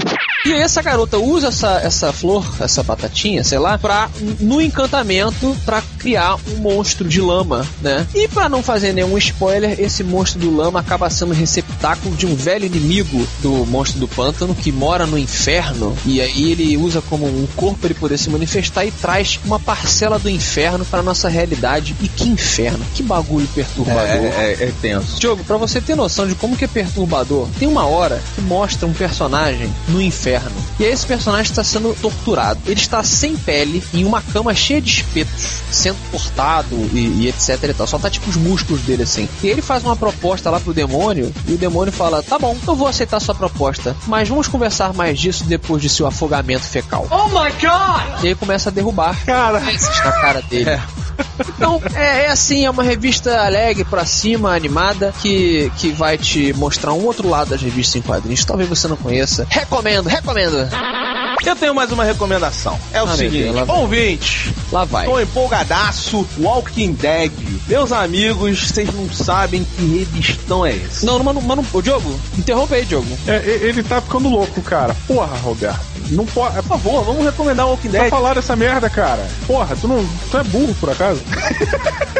E 0.45 0.53
aí 0.53 0.59
essa 0.61 0.79
garota 0.79 1.17
usa 1.17 1.47
essa, 1.47 1.79
essa 1.79 2.13
flor, 2.13 2.45
essa 2.59 2.83
batatinha, 2.83 3.43
sei 3.43 3.57
lá, 3.57 3.79
pra, 3.79 4.07
no 4.39 4.61
encantamento, 4.61 5.57
pra 5.65 5.81
criar 5.97 6.35
um 6.47 6.57
monstro 6.57 7.07
de 7.07 7.19
lama, 7.19 7.65
né? 7.81 8.05
E 8.13 8.27
pra 8.27 8.47
não 8.47 8.61
fazer 8.61 8.93
nenhum 8.93 9.17
spoiler, 9.17 9.79
esse 9.79 10.03
monstro 10.03 10.39
do 10.39 10.55
lama 10.55 10.79
acaba 10.79 11.09
sendo 11.09 11.33
receptáculo 11.33 12.15
de 12.15 12.27
um 12.27 12.35
velho 12.35 12.63
inimigo 12.63 13.27
do 13.41 13.65
monstro 13.65 13.99
do 13.99 14.07
pântano, 14.07 14.53
que 14.53 14.71
mora 14.71 15.07
no 15.07 15.17
inferno, 15.17 15.97
e 16.05 16.21
aí 16.21 16.51
ele 16.51 16.77
usa 16.77 17.01
como 17.01 17.25
um 17.25 17.47
corpo 17.55 17.87
ele 17.87 17.95
poder 17.95 18.19
se 18.19 18.29
manifestar 18.29 18.85
e 18.85 18.91
traz 18.91 19.39
uma 19.43 19.59
parcela 19.59 20.19
do 20.19 20.29
inferno 20.29 20.85
pra 20.85 21.01
nossa 21.01 21.27
realidade. 21.27 21.95
E 21.99 22.07
que 22.07 22.29
inferno, 22.29 22.85
que 22.93 23.01
bagulho 23.01 23.47
perturbador. 23.47 24.03
É, 24.03 24.53
é, 24.59 24.63
é 24.65 24.73
tenso. 24.79 25.19
Diogo, 25.19 25.43
pra 25.43 25.57
você 25.57 25.81
ter 25.81 25.95
noção 25.95 26.27
de 26.27 26.35
como 26.35 26.55
que 26.55 26.65
é 26.65 26.67
perturbador, 26.67 27.47
tem 27.57 27.67
uma 27.67 27.87
hora 27.87 28.21
que 28.35 28.41
mostra 28.41 28.87
um 28.87 28.93
personagem 28.93 29.73
no 29.87 29.99
inferno. 29.99 30.34
E 30.79 30.85
aí 30.85 30.91
esse 30.91 31.05
personagem 31.05 31.51
está 31.51 31.63
sendo 31.63 31.95
torturado. 32.01 32.59
Ele 32.65 32.79
está 32.79 33.03
sem 33.03 33.35
pele, 33.37 33.83
em 33.93 34.05
uma 34.05 34.21
cama 34.21 34.53
cheia 34.53 34.81
de 34.81 34.89
espetos, 34.89 35.61
sendo 35.71 35.97
cortado 36.11 36.75
e, 36.93 37.23
e 37.23 37.27
etc 37.29 37.63
e 37.63 37.73
tal. 37.73 37.87
Só 37.87 37.97
tá 37.97 38.09
tipo 38.09 38.29
os 38.29 38.35
músculos 38.35 38.81
dele 38.81 39.03
assim. 39.03 39.27
E 39.43 39.47
ele 39.47 39.61
faz 39.61 39.83
uma 39.83 39.95
proposta 39.95 40.49
lá 40.49 40.59
pro 40.59 40.73
demônio, 40.73 41.33
e 41.47 41.53
o 41.53 41.57
demônio 41.57 41.93
fala: 41.93 42.21
Tá 42.23 42.37
bom, 42.37 42.57
eu 42.67 42.75
vou 42.75 42.87
aceitar 42.87 43.19
sua 43.19 43.35
proposta, 43.35 43.95
mas 44.07 44.29
vamos 44.29 44.47
conversar 44.47 44.93
mais 44.93 45.19
disso 45.19 45.43
depois 45.45 45.81
de 45.81 45.89
seu 45.89 46.05
afogamento 46.07 46.65
fecal. 46.65 47.07
Oh 47.09 47.27
my 47.29 47.51
god! 47.61 48.23
E 48.23 48.27
aí 48.27 48.35
começa 48.35 48.69
a 48.69 48.71
derrubar 48.71 49.15
Cara, 49.25 49.59
na 49.59 50.11
cara 50.11 50.41
dele. 50.41 50.79
Então, 51.39 51.81
é, 51.95 52.23
é 52.25 52.29
assim, 52.29 52.65
é 52.65 52.69
uma 52.69 52.83
revista 52.83 53.41
alegre 53.41 53.83
pra 53.83 54.05
cima, 54.05 54.55
animada, 54.55 55.13
que, 55.21 55.71
que 55.77 55.91
vai 55.91 56.17
te 56.17 56.53
mostrar 56.53 56.93
um 56.93 57.03
outro 57.05 57.27
lado 57.29 57.49
das 57.49 57.61
revistas 57.61 57.95
em 57.95 58.01
quadrinhos. 58.01 58.43
Talvez 58.45 58.67
você 58.69 58.87
não 58.87 58.95
conheça. 58.97 59.45
Recomendo, 59.49 60.07
recomendo. 60.07 60.67
Eu 61.45 61.55
tenho 61.55 61.75
mais 61.75 61.91
uma 61.91 62.03
recomendação. 62.03 62.79
É 62.91 63.03
o 63.03 63.05
Ah, 63.05 63.15
seguinte, 63.15 63.43
Deus, 63.43 63.55
lá 63.55 63.63
vai. 63.65 63.77
ouvinte, 63.77 64.53
Lá 64.71 64.83
vai. 64.85 65.05
tô 65.05 65.19
empolgadaço, 65.19 66.27
Walking 66.39 66.93
Dead. 66.93 67.31
Meus 67.67 67.91
amigos, 67.91 68.67
vocês 68.69 68.91
não 68.93 69.11
sabem 69.13 69.63
que 69.63 69.97
revistão 69.99 70.65
é 70.65 70.75
esse. 70.75 71.05
Não, 71.05 71.19
mas 71.23 71.35
não, 71.35 71.41
mas 71.41 71.57
não. 71.57 71.65
Ô, 71.73 71.81
Diogo, 71.81 72.19
interrompe 72.37 72.73
aí, 72.75 72.85
Diogo. 72.85 73.07
é, 73.27 73.37
ele 73.61 73.83
tá 73.83 74.01
ficando 74.01 74.27
louco, 74.29 74.61
cara. 74.61 74.95
Porra, 75.07 75.35
Roberto. 75.37 75.79
Não 76.11 76.25
pode. 76.25 76.57
É, 76.57 76.61
Por 76.61 76.69
favor, 76.69 77.03
vamos 77.03 77.25
recomendar 77.25 77.67
Walking 77.67 77.89
Pra 77.89 78.01
Dead. 78.01 78.09
falar 78.09 78.35
dessa 78.35 78.55
merda, 78.55 78.89
cara. 78.89 79.25
Porra, 79.47 79.75
tu 79.75 79.87
não. 79.87 80.05
Tu 80.29 80.37
é 80.37 80.43
burro, 80.43 80.75
por 80.79 80.89
acaso? 80.89 81.21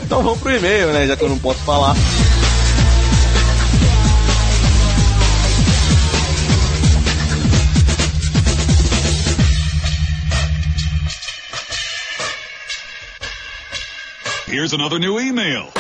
Então 0.06 0.22
vamos 0.22 0.40
pro 0.40 0.56
e-mail, 0.56 0.90
né? 0.94 1.08
Já 1.08 1.18
que 1.18 1.24
eu 1.24 1.30
não 1.30 1.40
posso 1.40 1.60
falar. 1.62 1.96
Here's 14.48 14.74
another 14.74 15.00
new 15.00 15.20
email. 15.20 15.72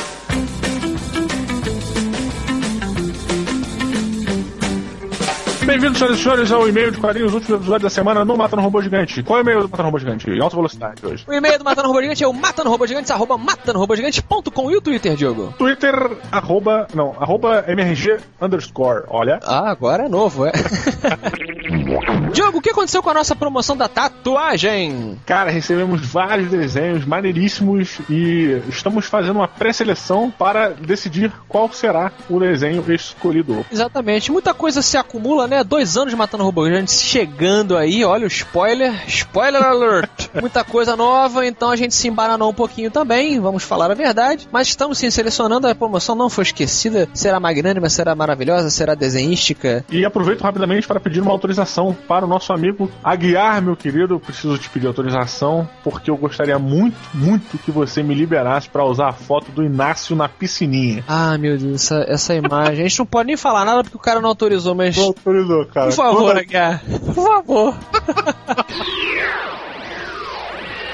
Bem-vindos, 5.65 5.97
senhoras 5.97 6.19
e 6.19 6.21
senhores, 6.21 6.51
ao 6.51 6.69
e-mail 6.69 6.91
de 6.91 6.99
quadrinhos, 6.99 7.33
último 7.33 7.55
episódio 7.55 7.81
da 7.81 7.89
semana 7.89 8.23
no 8.23 8.37
Matando 8.37 8.61
Robô 8.61 8.83
Gigante. 8.83 9.23
Qual 9.23 9.39
é 9.39 9.41
o 9.41 9.43
e-mail 9.43 9.61
do 9.61 9.69
Matando 9.69 9.85
Robô 9.85 9.97
Gigante? 9.97 10.29
Em 10.29 10.39
alta 10.39 10.55
velocidade 10.55 11.03
hoje. 11.03 11.25
O 11.27 11.33
e-mail 11.33 11.57
do 11.57 11.65
Matando 11.65 11.87
Robô 11.87 12.01
Gigante 12.01 12.23
é 12.23 12.27
o 12.27 12.33
matanorobogigantes, 12.33 13.09
arroba 13.09 13.35
matanorobogigantes.com 13.35 14.71
e 14.71 14.77
o 14.77 14.81
Twitter, 14.81 15.15
Diogo? 15.15 15.55
Twitter, 15.57 16.17
arroba. 16.31 16.87
Não, 16.93 17.15
arroba 17.19 17.65
MRG 17.67 18.17
underscore. 18.39 19.05
Olha. 19.07 19.39
Ah, 19.43 19.71
agora 19.71 20.05
é 20.05 20.07
novo, 20.07 20.45
é. 20.45 20.51
Diogo, 22.31 22.59
o 22.59 22.61
que 22.61 22.69
aconteceu 22.69 23.01
com 23.01 23.09
a 23.09 23.13
nossa 23.15 23.35
promoção 23.35 23.75
da 23.75 23.87
tatuagem? 23.87 25.19
Cara, 25.25 25.49
recebemos 25.49 26.05
vários 26.05 26.49
desenhos 26.51 27.05
maneiríssimos 27.05 27.99
e 28.07 28.61
estamos 28.69 29.05
fazendo 29.05 29.37
uma 29.37 29.47
pré-seleção 29.47 30.29
para 30.29 30.69
decidir 30.69 31.31
qual 31.47 31.71
será 31.71 32.11
o 32.29 32.39
desenho 32.39 32.83
escolhido. 32.93 33.65
Exatamente, 33.71 34.31
muita 34.31 34.53
coisa 34.53 34.81
se 34.81 34.95
acumula, 34.95 35.47
né? 35.47 35.54
Dois 35.63 35.97
anos 35.97 36.11
de 36.11 36.15
matando 36.15 36.43
robô 36.43 36.65
gigante 36.65 36.91
chegando 36.91 37.77
aí, 37.77 38.03
olha 38.03 38.25
o 38.25 38.27
spoiler, 38.27 38.93
spoiler 39.07 39.63
alert. 39.63 40.29
muita 40.41 40.63
coisa 40.63 40.95
nova, 40.95 41.45
então 41.45 41.69
a 41.69 41.75
gente 41.75 41.93
se 41.93 42.07
embaranou 42.07 42.49
um 42.49 42.53
pouquinho 42.53 42.91
também, 42.91 43.39
vamos 43.39 43.63
falar 43.63 43.91
a 43.91 43.95
verdade. 43.95 44.47
Mas 44.51 44.67
estamos 44.67 44.97
sim 44.97 45.09
selecionando, 45.09 45.67
a 45.67 45.75
promoção 45.75 46.15
não 46.15 46.29
foi 46.29 46.43
esquecida. 46.43 47.07
Será 47.13 47.39
magnânima, 47.39 47.89
será 47.89 48.15
maravilhosa, 48.15 48.69
será 48.69 48.95
desenhística. 48.95 49.85
E 49.89 50.05
aproveito 50.05 50.41
rapidamente 50.41 50.87
para 50.87 50.99
pedir 50.99 51.21
uma 51.21 51.31
autorização 51.31 51.95
para 52.07 52.25
o 52.25 52.27
nosso 52.27 52.51
amigo 52.53 52.89
Aguiar, 53.03 53.61
meu 53.61 53.75
querido. 53.75 54.19
Preciso 54.19 54.57
te 54.57 54.69
pedir 54.69 54.87
autorização 54.87 55.67
porque 55.83 56.09
eu 56.09 56.17
gostaria 56.17 56.57
muito, 56.57 56.97
muito 57.13 57.57
que 57.57 57.71
você 57.71 58.01
me 58.01 58.13
liberasse 58.13 58.69
para 58.69 58.85
usar 58.85 59.09
a 59.09 59.13
foto 59.13 59.51
do 59.51 59.63
Inácio 59.63 60.15
na 60.15 60.27
piscininha. 60.27 61.03
Ah, 61.07 61.37
meu 61.37 61.57
Deus, 61.57 61.83
essa, 61.83 62.05
essa 62.07 62.33
imagem. 62.33 62.85
A 62.85 62.87
gente 62.87 62.99
não 62.99 63.05
pode 63.05 63.27
nem 63.27 63.37
falar 63.37 63.65
nada 63.65 63.83
porque 63.83 63.97
o 63.97 63.99
cara 63.99 64.19
não 64.19 64.29
autorizou, 64.29 64.75
mas. 64.75 64.95
Não 64.97 65.05
autorizou, 65.05 65.44
cara. 65.67 65.87
Por 65.87 65.95
favor, 65.95 66.37
Aguiar. 66.37 66.81
Por 67.13 67.15
favor. 67.15 67.73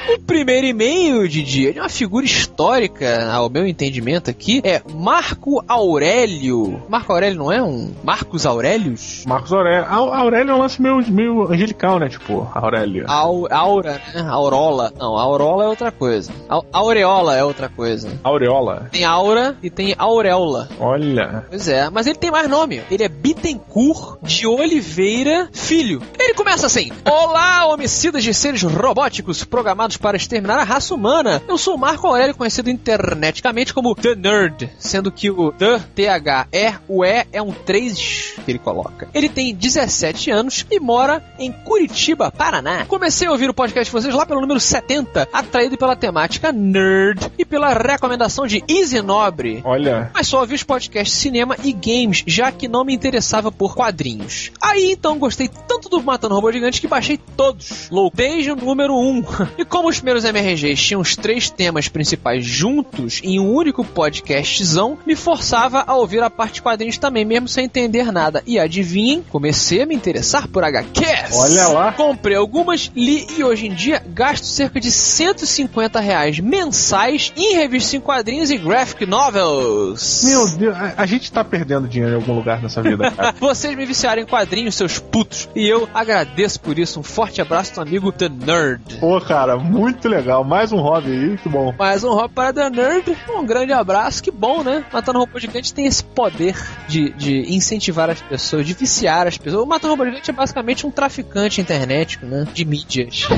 O 0.09 0.19
primeiro 0.19 0.65
e-mail, 0.67 1.27
Didi, 1.27 1.67
é 1.67 1.71
de 1.71 1.79
uma 1.79 1.87
figura 1.89 2.25
histórica, 2.25 3.31
ao 3.31 3.49
meu 3.49 3.65
entendimento 3.67 4.29
aqui, 4.29 4.61
é 4.63 4.81
Marco 4.93 5.63
Aurélio. 5.67 6.81
Marco 6.89 7.13
Aurélio 7.13 7.37
não 7.37 7.51
é 7.51 7.61
um 7.61 7.93
Marcos 8.03 8.45
Aurelius? 8.45 9.23
Marcos 9.25 9.53
Aurélio. 9.53 9.85
A 9.85 10.17
Aurélio 10.19 10.51
é 10.51 10.55
um 10.55 10.59
lance 10.59 10.81
meio, 10.81 10.97
meio 11.11 11.51
angelical, 11.51 11.99
né? 11.99 12.09
Tipo, 12.09 12.49
Aurélio. 12.53 13.05
Au, 13.07 13.47
aura, 13.51 14.01
né? 14.13 14.21
Aurola. 14.27 14.91
Não, 14.97 15.17
Aurola 15.17 15.65
é 15.65 15.67
outra 15.67 15.91
coisa. 15.91 16.31
Au- 16.49 16.65
aureola 16.73 17.35
é 17.37 17.43
outra 17.43 17.69
coisa. 17.69 18.09
Aureola. 18.23 18.89
Tem 18.91 19.05
aura 19.05 19.55
e 19.61 19.69
tem 19.69 19.93
auréola. 19.97 20.67
Olha. 20.79 21.45
Pois 21.49 21.67
é, 21.67 21.89
mas 21.89 22.07
ele 22.07 22.17
tem 22.17 22.31
mais 22.31 22.49
nome. 22.49 22.81
Ele 22.89 23.03
é 23.03 23.07
Bittencourt 23.09 24.17
de 24.23 24.47
Oliveira 24.47 25.49
Filho. 25.53 26.01
Ele 26.19 26.33
começa 26.33 26.65
assim: 26.65 26.91
Olá, 27.09 27.65
homicidas 27.67 28.23
de 28.23 28.33
seres 28.33 28.63
robóticos 28.63 29.43
programados 29.43 29.90
prontos 29.91 29.97
para 29.97 30.17
exterminar 30.17 30.59
a 30.59 30.63
raça 30.63 30.93
humana. 30.93 31.41
Eu 31.47 31.57
sou 31.57 31.75
o 31.75 31.77
Marco 31.77 32.07
Aurélio, 32.07 32.35
conhecido 32.35 32.69
interneticamente 32.69 33.73
como 33.73 33.95
The 33.95 34.15
Nerd, 34.15 34.69
sendo 34.77 35.11
que 35.11 35.29
o 35.29 35.51
The, 35.51 35.79
T-H-E, 35.95 36.73
o 36.87 37.03
E 37.05 37.25
é 37.31 37.41
um 37.41 37.51
3 37.51 38.35
que 38.43 38.51
ele 38.51 38.59
coloca. 38.59 39.09
Ele 39.13 39.29
tem 39.29 39.53
17 39.53 40.31
anos 40.31 40.65
e 40.69 40.79
mora 40.79 41.23
em 41.39 41.51
Curitiba, 41.51 42.31
Paraná. 42.31 42.85
Comecei 42.85 43.27
a 43.27 43.31
ouvir 43.31 43.49
o 43.49 43.53
podcast 43.53 43.85
de 43.85 43.91
vocês 43.91 44.13
lá 44.13 44.25
pelo 44.25 44.41
número 44.41 44.59
70, 44.59 45.27
atraído 45.31 45.77
pela 45.77 45.95
temática 45.95 46.51
nerd 46.51 47.31
e 47.37 47.45
pela 47.45 47.73
recomendação 47.73 48.47
de 48.47 48.63
Easy 48.67 49.01
Nobre. 49.01 49.61
Olha, 49.63 50.11
Mas 50.13 50.27
só 50.27 50.41
ouvi 50.41 50.55
os 50.55 50.63
podcasts 50.63 51.17
cinema 51.17 51.55
e 51.63 51.71
games, 51.71 52.23
já 52.25 52.51
que 52.51 52.67
não 52.67 52.83
me 52.83 52.93
interessava 52.93 53.51
por 53.51 53.75
quadrinhos. 53.75 54.51
Aí 54.61 54.91
então 54.91 55.17
gostei 55.17 55.49
tanto 55.67 55.89
do 55.89 56.01
Matando 56.01 56.35
Robô 56.35 56.51
Gigante 56.51 56.81
que 56.81 56.87
baixei 56.87 57.17
todos, 57.35 57.89
louco, 57.89 58.15
desde 58.15 58.51
o 58.51 58.55
número 58.55 58.95
1. 58.95 59.23
E 59.57 59.65
como 59.65 59.80
os 59.87 59.97
primeiros 59.97 60.23
MRGs 60.23 60.81
tinham 60.81 61.01
os 61.01 61.15
três 61.15 61.49
temas 61.49 61.87
principais 61.87 62.45
juntos 62.45 63.21
em 63.23 63.39
um 63.39 63.51
único 63.51 63.83
podcastzão, 63.83 64.97
me 65.05 65.15
forçava 65.15 65.83
a 65.85 65.95
ouvir 65.95 66.21
a 66.21 66.29
parte 66.29 66.61
quadrinhos 66.61 66.97
também, 66.97 67.25
mesmo 67.25 67.47
sem 67.47 67.65
entender 67.65 68.11
nada. 68.11 68.43
E 68.45 68.59
adivinhem, 68.59 69.23
comecei 69.29 69.81
a 69.81 69.85
me 69.85 69.95
interessar 69.95 70.47
por 70.47 70.63
HQs. 70.63 71.35
Olha 71.35 71.67
lá. 71.67 71.91
Comprei 71.93 72.35
algumas, 72.35 72.91
li 72.95 73.27
e 73.37 73.43
hoje 73.43 73.67
em 73.67 73.73
dia 73.73 74.01
gasto 74.07 74.45
cerca 74.45 74.79
de 74.79 74.91
150 74.91 75.99
reais 75.99 76.39
mensais 76.39 77.31
em 77.35 77.55
revistas 77.55 77.93
em 77.93 77.99
quadrinhos 77.99 78.51
e 78.51 78.57
graphic 78.57 79.05
novels. 79.05 80.23
meu 80.23 80.47
Deus, 80.57 80.75
a, 80.75 80.93
a 80.97 81.05
gente 81.05 81.31
tá 81.31 81.43
perdendo 81.43 81.87
dinheiro 81.87 82.13
em 82.13 82.17
algum 82.17 82.33
lugar 82.33 82.61
nessa 82.61 82.81
vida, 82.81 83.11
cara. 83.11 83.35
Vocês 83.39 83.75
me 83.75 83.85
viciaram 83.85 84.21
em 84.21 84.25
quadrinhos, 84.25 84.75
seus 84.75 84.99
putos, 84.99 85.49
e 85.55 85.67
eu 85.67 85.87
agradeço 85.93 86.59
por 86.59 86.77
isso. 86.77 86.99
Um 86.99 87.03
forte 87.03 87.41
abraço 87.41 87.75
do 87.75 87.81
amigo 87.81 88.11
The 88.11 88.29
Nerd. 88.29 88.97
Pô, 88.99 89.19
cara, 89.21 89.57
muito 89.71 90.07
legal. 90.09 90.43
Mais 90.43 90.71
um 90.71 90.77
hobby 90.77 91.11
aí, 91.11 91.37
que 91.37 91.47
bom. 91.49 91.73
Mais 91.77 92.03
um 92.03 92.09
hobby 92.11 92.33
para 92.33 92.53
The 92.53 92.69
Nerd. 92.69 93.17
Um 93.29 93.45
grande 93.45 93.71
abraço, 93.73 94.21
que 94.21 94.29
bom, 94.31 94.63
né? 94.63 94.83
Matando 94.91 95.19
Robô 95.19 95.39
Gigante 95.39 95.73
tem 95.73 95.85
esse 95.85 96.03
poder 96.03 96.55
de, 96.87 97.09
de 97.13 97.53
incentivar 97.55 98.09
as 98.09 98.21
pessoas, 98.21 98.65
de 98.65 98.73
viciar 98.73 99.27
as 99.27 99.37
pessoas. 99.37 99.63
O 99.63 99.67
Matando 99.67 99.93
Robô 99.93 100.05
Gigante 100.05 100.29
é 100.29 100.33
basicamente 100.33 100.85
um 100.85 100.91
traficante 100.91 101.61
internético, 101.61 102.25
né? 102.25 102.45
De 102.53 102.65
mídias. 102.65 103.27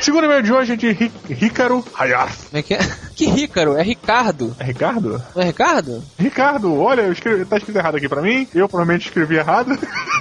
Segundo 0.00 0.24
e-mail 0.24 0.42
de 0.42 0.50
hoje 0.52 0.72
é 0.72 0.76
de 0.76 0.90
Ri- 0.92 1.12
Rícaro 1.28 1.84
Hayar. 1.94 2.34
Como 2.48 2.56
é 2.58 2.62
que 2.62 2.72
é? 2.74 2.78
Que 3.20 3.26
Rícaro? 3.26 3.76
É 3.76 3.82
Ricardo? 3.82 4.56
É 4.58 4.64
Ricardo? 4.64 5.22
Não 5.36 5.42
é 5.42 5.44
Ricardo? 5.44 6.02
Ricardo, 6.18 6.80
olha, 6.80 7.02
eu 7.02 7.12
escrevi, 7.12 7.44
tá 7.44 7.58
escrito 7.58 7.76
errado 7.76 7.96
aqui 7.96 8.08
pra 8.08 8.22
mim. 8.22 8.48
Eu 8.54 8.66
provavelmente 8.66 9.08
escrevi 9.08 9.36
errado. 9.36 9.78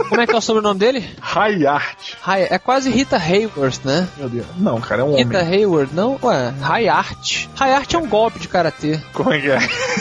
Como 0.09 0.19
é 0.19 0.27
que 0.27 0.33
é 0.33 0.37
o 0.37 0.41
sobrenome 0.41 0.77
dele? 0.81 1.09
Hayart. 1.21 2.15
Hi- 2.27 2.47
É 2.49 2.59
quase 2.59 2.89
Rita 2.89 3.15
Hayworth, 3.15 3.85
né? 3.85 4.05
Meu 4.17 4.27
Deus. 4.27 4.45
Não, 4.57 4.81
cara, 4.81 5.01
é 5.01 5.05
um 5.05 5.15
Rita 5.15 5.37
homem. 5.39 5.53
Hayward, 5.59 5.95
não? 5.95 6.19
Ué, 6.21 6.53
Hayart. 6.61 7.45
Hayart 7.57 7.93
é 7.93 7.97
um 7.97 8.05
golpe 8.07 8.37
de 8.37 8.49
karatê. 8.49 8.99
Como 9.13 9.31
é 9.31 9.39
que 9.39 9.49
é? 9.49 9.59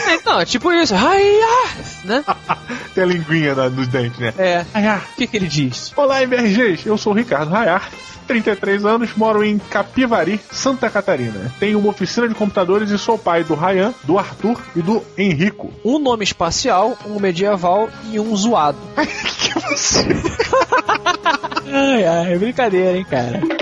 É, 0.09 0.15
Então, 0.15 0.37
é 0.37 0.43
tipo 0.43 0.69
isso. 0.73 0.93
Hayart, 0.93 2.03
né? 2.03 2.23
Tem 2.93 3.03
a 3.05 3.07
linguinha 3.07 3.55
na- 3.55 3.69
nos 3.69 3.87
dentes, 3.87 4.19
né? 4.19 4.33
É. 4.37 4.65
Hayart. 4.73 5.03
O 5.13 5.15
que, 5.15 5.25
que 5.27 5.37
ele 5.37 5.47
diz? 5.47 5.93
Olá, 5.95 6.21
MRGs. 6.23 6.85
Eu 6.85 6.97
sou 6.97 7.13
o 7.13 7.15
Ricardo 7.15 7.55
Hayar. 7.55 7.89
33 8.27 8.85
anos, 8.85 9.09
moro 9.17 9.43
em 9.43 9.57
Capivari, 9.57 10.39
Santa 10.51 10.87
Catarina. 10.87 11.51
Tenho 11.59 11.79
uma 11.79 11.89
oficina 11.89 12.27
de 12.29 12.35
computadores 12.35 12.88
e 12.89 12.97
sou 12.97 13.17
pai 13.17 13.43
do 13.43 13.55
Ryan, 13.55 13.93
do 14.03 14.17
Arthur 14.17 14.61
e 14.75 14.81
do 14.81 15.01
Henrico. 15.17 15.71
Um 15.83 15.99
nome 15.99 16.23
espacial, 16.23 16.97
um 17.05 17.19
medieval 17.19 17.89
e 18.11 18.19
um 18.19 18.35
zoado. 18.35 18.77
que 18.95 19.59
você? 19.59 20.07
Ai, 21.71 22.05
ai, 22.05 22.33
é 22.33 22.37
brincadeira, 22.37 22.97
hein, 22.97 23.05
cara. 23.09 23.58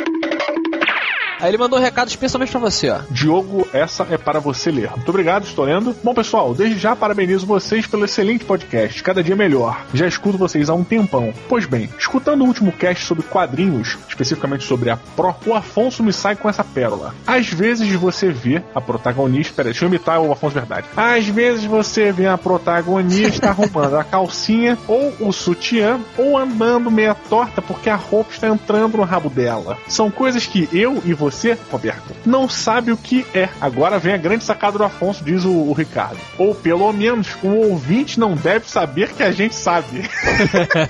Aí 1.39 1.49
ele 1.49 1.57
mandou 1.57 1.77
um 1.77 1.81
recado 1.81 2.07
especialmente 2.07 2.51
pra 2.51 2.59
você, 2.59 2.89
ó. 2.89 2.99
Diogo, 3.11 3.67
essa 3.71 4.07
é 4.09 4.17
para 4.17 4.39
você 4.39 4.71
ler. 4.71 4.89
Muito 4.91 5.09
obrigado, 5.09 5.43
estou 5.43 5.65
lendo. 5.65 5.95
Bom, 6.03 6.13
pessoal, 6.13 6.53
desde 6.53 6.79
já 6.79 6.95
parabenizo 6.95 7.45
vocês 7.45 7.85
pelo 7.85 8.05
excelente 8.05 8.43
podcast, 8.43 9.03
cada 9.03 9.23
dia 9.23 9.35
melhor. 9.35 9.85
Já 9.93 10.07
escuto 10.07 10.37
vocês 10.37 10.69
há 10.69 10.73
um 10.73 10.83
tempão. 10.83 11.33
Pois 11.47 11.65
bem, 11.65 11.89
escutando 11.97 12.41
o 12.41 12.47
último 12.47 12.71
cast 12.71 13.05
sobre 13.05 13.23
quadrinhos, 13.23 13.97
especificamente 14.07 14.63
sobre 14.63 14.89
a 14.89 14.97
Pro, 14.97 15.35
o 15.45 15.53
Afonso 15.53 16.03
me 16.03 16.11
sai 16.11 16.35
com 16.35 16.49
essa 16.49 16.63
pérola. 16.63 17.13
Às 17.25 17.47
vezes 17.47 17.91
você 17.93 18.31
vê 18.31 18.63
a 18.73 18.81
protagonista. 18.81 19.53
Pera, 19.55 19.69
deixa 19.69 19.85
eu 19.85 19.89
imitar 19.89 20.19
o 20.19 20.31
Afonso 20.31 20.55
Verdade. 20.55 20.87
Às 20.95 21.27
vezes 21.27 21.65
você 21.65 22.11
vê 22.11 22.25
a 22.27 22.37
protagonista 22.37 23.49
arrumando 23.49 23.95
a 23.95 24.03
calcinha 24.03 24.77
ou 24.87 25.13
o 25.19 25.31
sutiã 25.31 25.99
ou 26.17 26.37
andando 26.37 26.89
meia 26.89 27.13
torta 27.13 27.61
porque 27.61 27.89
a 27.89 27.95
roupa 27.95 28.31
está 28.31 28.47
entrando 28.47 28.97
no 28.97 29.03
rabo 29.03 29.29
dela. 29.29 29.77
São 29.87 30.09
coisas 30.09 30.45
que 30.45 30.67
eu 30.73 31.01
e 31.05 31.13
você, 31.13 31.26
Roberto, 31.71 32.15
não 32.25 32.47
sabe 32.47 32.91
o 32.91 32.97
que 32.97 33.25
é. 33.33 33.49
Agora 33.59 33.99
vem 33.99 34.13
a 34.13 34.17
grande 34.17 34.43
sacada 34.43 34.77
do 34.77 34.83
Afonso, 34.83 35.23
diz 35.23 35.45
o, 35.45 35.51
o 35.51 35.73
Ricardo. 35.73 36.17
Ou 36.37 36.53
pelo 36.53 36.91
menos 36.93 37.27
o 37.43 37.47
ouvinte 37.47 38.19
não 38.19 38.33
deve 38.33 38.69
saber 38.69 39.09
que 39.13 39.23
a 39.23 39.31
gente 39.31 39.55
sabe. 39.55 40.09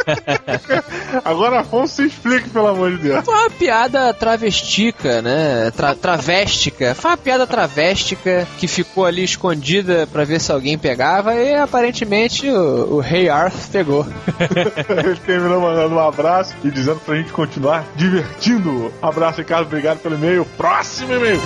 Agora, 1.24 1.62
Afonso, 1.62 1.96
se 1.96 2.06
explique, 2.08 2.50
pelo 2.50 2.68
amor 2.68 2.92
de 2.92 2.98
Deus. 2.98 3.26
Foi 3.26 3.34
uma 3.34 3.50
piada 3.50 4.14
travestica, 4.14 5.22
né? 5.22 5.72
Tra 5.72 5.96
travéstica. 5.96 6.96
Foi 6.96 7.12
uma 7.12 7.18
piada 7.18 7.48
travéstica 7.48 8.48
que 8.58 8.68
ficou 8.68 9.06
ali 9.06 9.24
escondida 9.24 10.08
pra 10.12 10.24
ver 10.24 10.40
se 10.40 10.52
alguém 10.52 10.78
pegava 10.78 11.34
e 11.36 11.56
aparentemente 11.56 12.50
o, 12.50 12.96
o 12.96 13.00
Rei 13.00 13.30
Arth 13.30 13.70
pegou. 13.72 14.06
Ele 14.90 15.20
terminou 15.26 15.62
mandando 15.62 15.96
um 15.96 16.00
abraço 16.00 16.56
e 16.64 16.72
dizendo 16.72 17.00
pra 17.00 17.16
gente 17.16 17.32
continuar 17.32 17.86
divertindo. 17.96 18.92
Abraço, 19.02 19.40
Ricardo. 19.40 19.68
Obrigado 19.68 20.00
pelo 20.00 20.18
e-mail. 20.28 20.46
Próximo 20.58 21.14
e-mail. 21.14 21.40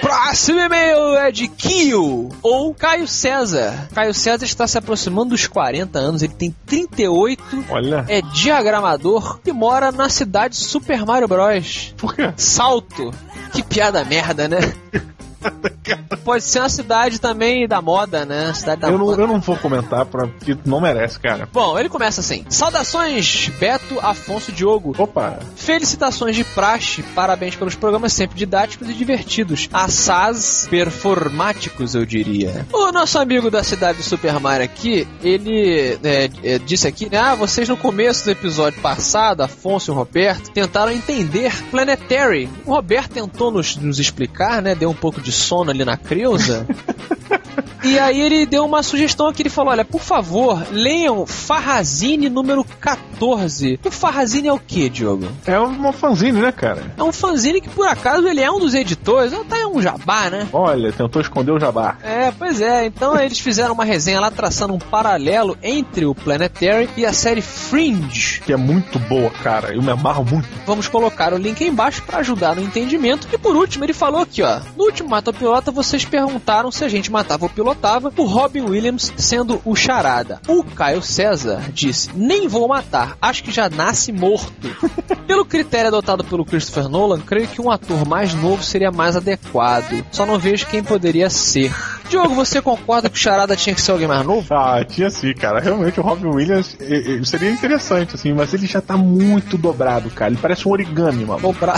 Próximo 0.00 0.60
e-mail 0.60 1.16
é 1.16 1.30
de 1.32 1.48
Kio, 1.48 2.28
ou 2.42 2.74
Caio 2.74 3.06
César. 3.06 3.88
Caio 3.92 4.14
César 4.14 4.44
está 4.44 4.66
se 4.66 4.78
aproximando 4.78 5.30
dos 5.30 5.46
40 5.46 5.98
anos, 5.98 6.22
ele 6.22 6.32
tem 6.32 6.54
38, 6.66 7.64
Olha. 7.68 8.04
é 8.08 8.22
diagramador 8.22 9.40
e 9.44 9.52
mora 9.52 9.92
na 9.92 10.08
cidade 10.08 10.56
Super 10.56 11.04
Mario 11.04 11.28
Bros. 11.28 11.94
Por 11.96 12.14
quê? 12.14 12.32
Salto. 12.36 13.12
Que 13.52 13.62
piada 13.62 14.04
merda, 14.04 14.48
né? 14.48 14.58
Pode 16.24 16.44
ser 16.44 16.60
uma 16.60 16.68
cidade 16.68 17.20
também 17.20 17.66
da 17.66 17.80
moda, 17.80 18.24
né? 18.24 18.52
Cidade 18.54 18.82
da 18.82 18.88
Eu 18.88 18.98
não, 18.98 19.06
moda. 19.06 19.22
eu 19.22 19.26
não 19.26 19.40
vou 19.40 19.56
comentar 19.56 20.04
pra, 20.06 20.26
porque 20.26 20.56
não 20.64 20.80
merece, 20.80 21.18
cara. 21.18 21.48
Bom, 21.52 21.78
ele 21.78 21.88
começa 21.88 22.20
assim: 22.20 22.44
Saudações, 22.48 23.50
Beto 23.58 23.98
Afonso 24.00 24.52
Diogo. 24.52 24.94
Opa, 24.98 25.38
Felicitações 25.56 26.36
de 26.36 26.44
praxe, 26.44 27.02
parabéns 27.14 27.56
pelos 27.56 27.74
programas 27.74 28.12
sempre 28.12 28.36
didáticos 28.36 28.88
e 28.88 28.92
divertidos. 28.92 29.68
Assaz 29.72 30.66
performáticos, 30.70 31.94
eu 31.94 32.04
diria. 32.04 32.66
O 32.72 32.92
nosso 32.92 33.18
amigo 33.18 33.50
da 33.50 33.62
cidade 33.62 33.98
do 33.98 34.04
Super 34.04 34.38
Mario 34.38 34.64
aqui, 34.64 35.06
ele 35.22 35.98
é, 36.02 36.30
é, 36.42 36.58
disse 36.58 36.86
aqui, 36.86 37.08
né? 37.10 37.18
Ah, 37.18 37.34
vocês 37.34 37.68
no 37.68 37.76
começo 37.76 38.24
do 38.24 38.30
episódio 38.30 38.80
passado, 38.80 39.42
Afonso 39.42 39.90
e 39.90 39.92
o 39.92 39.94
Roberto, 39.96 40.50
tentaram 40.50 40.92
entender 40.92 41.52
Planetary. 41.70 42.48
O 42.66 42.72
Roberto 42.72 43.12
tentou 43.12 43.50
nos, 43.50 43.76
nos 43.76 43.98
explicar, 43.98 44.60
né? 44.62 44.74
Deu 44.74 44.90
um 44.90 44.94
pouco 44.94 45.20
de 45.20 45.29
sono 45.30 45.70
ali 45.70 45.84
na 45.84 45.96
Creusa. 45.98 46.66
E 47.82 47.98
aí 47.98 48.20
ele 48.20 48.46
deu 48.46 48.64
uma 48.64 48.82
sugestão 48.82 49.26
aqui, 49.28 49.42
ele 49.42 49.48
falou, 49.50 49.72
olha, 49.72 49.84
por 49.84 50.00
favor, 50.00 50.62
leiam 50.70 51.26
Farrazine 51.26 52.28
número 52.28 52.64
14. 52.64 53.78
O 53.84 53.90
Farrazine 53.90 54.48
é 54.48 54.52
o 54.52 54.58
que, 54.58 54.88
Diogo? 54.88 55.26
é 55.46 55.58
uma 55.58 55.92
fanzine, 55.92 56.40
né, 56.40 56.52
cara? 56.52 56.92
É 56.96 57.02
um 57.02 57.12
fanzine 57.12 57.60
que, 57.60 57.68
por 57.68 57.86
acaso, 57.86 58.26
ele 58.26 58.40
é 58.40 58.50
um 58.50 58.58
dos 58.58 58.74
editores. 58.74 59.32
Tá 59.48 59.58
é 59.58 59.66
um 59.66 59.80
jabá, 59.80 60.30
né? 60.30 60.48
Olha, 60.52 60.92
tentou 60.92 61.20
esconder 61.20 61.52
o 61.52 61.58
jabá. 61.58 61.96
É, 62.02 62.30
pois 62.30 62.60
é. 62.60 62.86
Então 62.86 63.18
eles 63.18 63.38
fizeram 63.38 63.74
uma 63.74 63.84
resenha 63.84 64.20
lá 64.20 64.30
traçando 64.30 64.74
um 64.74 64.78
paralelo 64.78 65.56
entre 65.62 66.04
o 66.06 66.14
Planetary 66.14 66.88
e 66.96 67.04
a 67.04 67.12
série 67.12 67.42
Fringe. 67.42 68.40
Que 68.44 68.52
é 68.52 68.56
muito 68.56 68.98
boa, 68.98 69.30
cara. 69.30 69.74
Eu 69.74 69.82
me 69.82 69.90
amarro 69.90 70.24
muito. 70.24 70.48
Vamos 70.66 70.88
colocar 70.88 71.32
o 71.32 71.36
link 71.38 71.62
aí 71.62 71.68
embaixo 71.70 72.02
para 72.02 72.18
ajudar 72.18 72.56
no 72.56 72.62
entendimento. 72.62 73.28
E 73.32 73.38
por 73.38 73.56
último, 73.56 73.84
ele 73.84 73.92
falou 73.92 74.22
aqui, 74.22 74.42
ó. 74.42 74.60
No 74.76 74.84
último 74.84 75.08
Mata 75.08 75.30
o 75.30 75.34
Pilota, 75.34 75.70
vocês 75.70 76.04
perguntaram 76.04 76.70
se 76.70 76.84
a 76.84 76.88
gente 76.88 77.10
matava 77.10 77.44
ou 77.44 77.50
pilotava, 77.70 78.12
o 78.16 78.24
Robin 78.24 78.62
Williams 78.62 79.12
sendo 79.16 79.60
o 79.64 79.76
charada. 79.76 80.40
O 80.48 80.64
Caio 80.64 81.02
César 81.02 81.70
disse: 81.72 82.10
Nem 82.14 82.48
vou 82.48 82.66
matar, 82.68 83.16
acho 83.20 83.44
que 83.44 83.52
já 83.52 83.68
nasce 83.68 84.12
morto. 84.12 84.50
Pelo 85.26 85.44
critério 85.44 85.88
adotado 85.88 86.24
pelo 86.24 86.44
Christopher 86.44 86.88
Nolan, 86.88 87.20
creio 87.20 87.46
que 87.46 87.62
um 87.62 87.70
ator 87.70 88.04
mais 88.04 88.34
novo 88.34 88.64
seria 88.64 88.90
mais 88.90 89.14
adequado. 89.14 90.04
Só 90.10 90.26
não 90.26 90.40
vejo 90.40 90.66
quem 90.66 90.82
poderia 90.82 91.30
ser. 91.30 91.72
Diogo, 92.10 92.34
você 92.34 92.60
concorda 92.60 93.08
que 93.08 93.14
o 93.14 93.18
Charada 93.18 93.54
tinha 93.54 93.72
que 93.72 93.80
ser 93.80 93.92
alguém 93.92 94.08
mais 94.08 94.26
novo? 94.26 94.52
Ah, 94.52 94.84
tinha 94.84 95.08
sim, 95.08 95.32
cara. 95.32 95.60
Realmente 95.60 96.00
o 96.00 96.02
Robin 96.02 96.26
Williams 96.26 96.76
eh, 96.80 97.20
seria 97.22 97.52
interessante, 97.52 98.16
assim, 98.16 98.32
mas 98.32 98.52
ele 98.52 98.66
já 98.66 98.80
tá 98.80 98.96
muito 98.96 99.56
dobrado, 99.56 100.10
cara. 100.10 100.32
Ele 100.32 100.40
parece 100.42 100.66
um 100.66 100.72
origami, 100.72 101.24
mano. 101.24 101.40
Dobrar. 101.40 101.76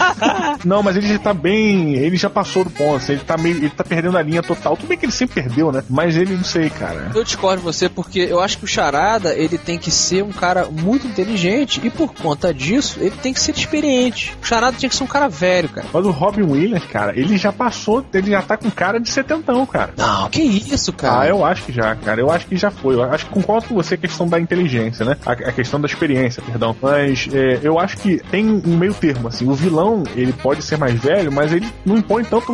Não, 0.62 0.82
mas 0.82 0.98
ele 0.98 1.08
já 1.08 1.18
tá 1.18 1.32
bem. 1.32 1.94
Ele 1.94 2.18
já 2.18 2.28
passou 2.28 2.64
do 2.64 2.70
ponto, 2.70 2.96
assim, 2.96 3.12
ele 3.12 3.24
tá 3.24 3.38
meio. 3.38 3.56
Ele 3.56 3.70
tá 3.70 3.82
perdendo 3.82 4.18
a 4.18 4.22
linha 4.22 4.42
total. 4.42 4.76
Tudo 4.76 4.88
bem 4.88 4.98
que 4.98 5.06
ele 5.06 5.12
sempre 5.22 5.42
perdeu, 5.42 5.72
né? 5.72 5.82
Mas 5.88 6.16
ele 6.16 6.36
não 6.36 6.44
sei, 6.44 6.68
cara. 6.70 7.10
Eu 7.14 7.24
discordo 7.24 7.58
de 7.58 7.64
você 7.64 7.88
porque 7.88 8.20
eu 8.20 8.40
acho 8.40 8.58
que 8.58 8.64
o 8.64 8.68
Charada 8.68 9.34
ele 9.34 9.58
tem 9.58 9.78
que 9.78 9.90
ser 9.90 10.22
um 10.22 10.32
cara 10.32 10.66
muito 10.70 11.06
inteligente 11.06 11.80
e 11.82 11.90
por 11.90 12.12
conta 12.12 12.52
disso 12.52 12.98
ele 13.00 13.14
tem 13.22 13.32
que 13.32 13.40
ser 13.40 13.52
experiente. 13.52 14.36
O 14.42 14.46
Charada 14.46 14.76
tinha 14.76 14.88
que 14.88 14.96
ser 14.96 15.04
um 15.04 15.08
cara 15.08 15.28
velho, 15.28 15.68
cara. 15.68 15.86
Mas 15.92 16.04
o 16.04 16.10
Robin 16.10 16.42
Williams, 16.42 16.84
cara, 16.86 17.18
ele 17.18 17.36
já 17.36 17.52
passou, 17.52 18.04
ele 18.12 18.30
já 18.30 18.42
tá 18.42 18.56
com 18.56 18.70
cara 18.70 18.98
de 18.98 19.10
setentão, 19.10 19.64
cara. 19.66 19.94
Não, 19.96 20.28
que 20.28 20.42
isso, 20.42 20.92
cara. 20.92 21.20
Ah, 21.22 21.28
eu 21.28 21.44
acho 21.44 21.64
que 21.64 21.72
já, 21.72 21.94
cara. 21.94 22.20
Eu 22.20 22.30
acho 22.30 22.46
que 22.46 22.56
já 22.56 22.70
foi. 22.70 22.94
Eu 22.94 23.02
acho 23.04 23.26
que 23.26 23.32
concordo 23.32 23.68
com 23.68 23.74
você 23.74 23.94
a 23.94 23.98
questão 23.98 24.28
da 24.28 24.40
inteligência, 24.40 25.04
né? 25.04 25.16
A, 25.24 25.32
a 25.32 25.52
questão 25.52 25.80
da 25.80 25.86
experiência, 25.86 26.42
perdão. 26.42 26.74
Mas 26.80 27.28
é, 27.32 27.60
eu 27.62 27.78
acho 27.78 27.96
que 27.98 28.18
tem 28.30 28.48
um 28.48 28.76
meio 28.76 28.94
termo, 28.94 29.28
assim. 29.28 29.48
O 29.48 29.54
vilão, 29.54 30.02
ele 30.14 30.32
pode 30.32 30.62
ser 30.62 30.76
mais 30.78 30.98
velho, 30.98 31.30
mas 31.30 31.52
ele 31.52 31.68
não 31.84 31.96
impõe 31.96 32.24
tanto. 32.24 32.52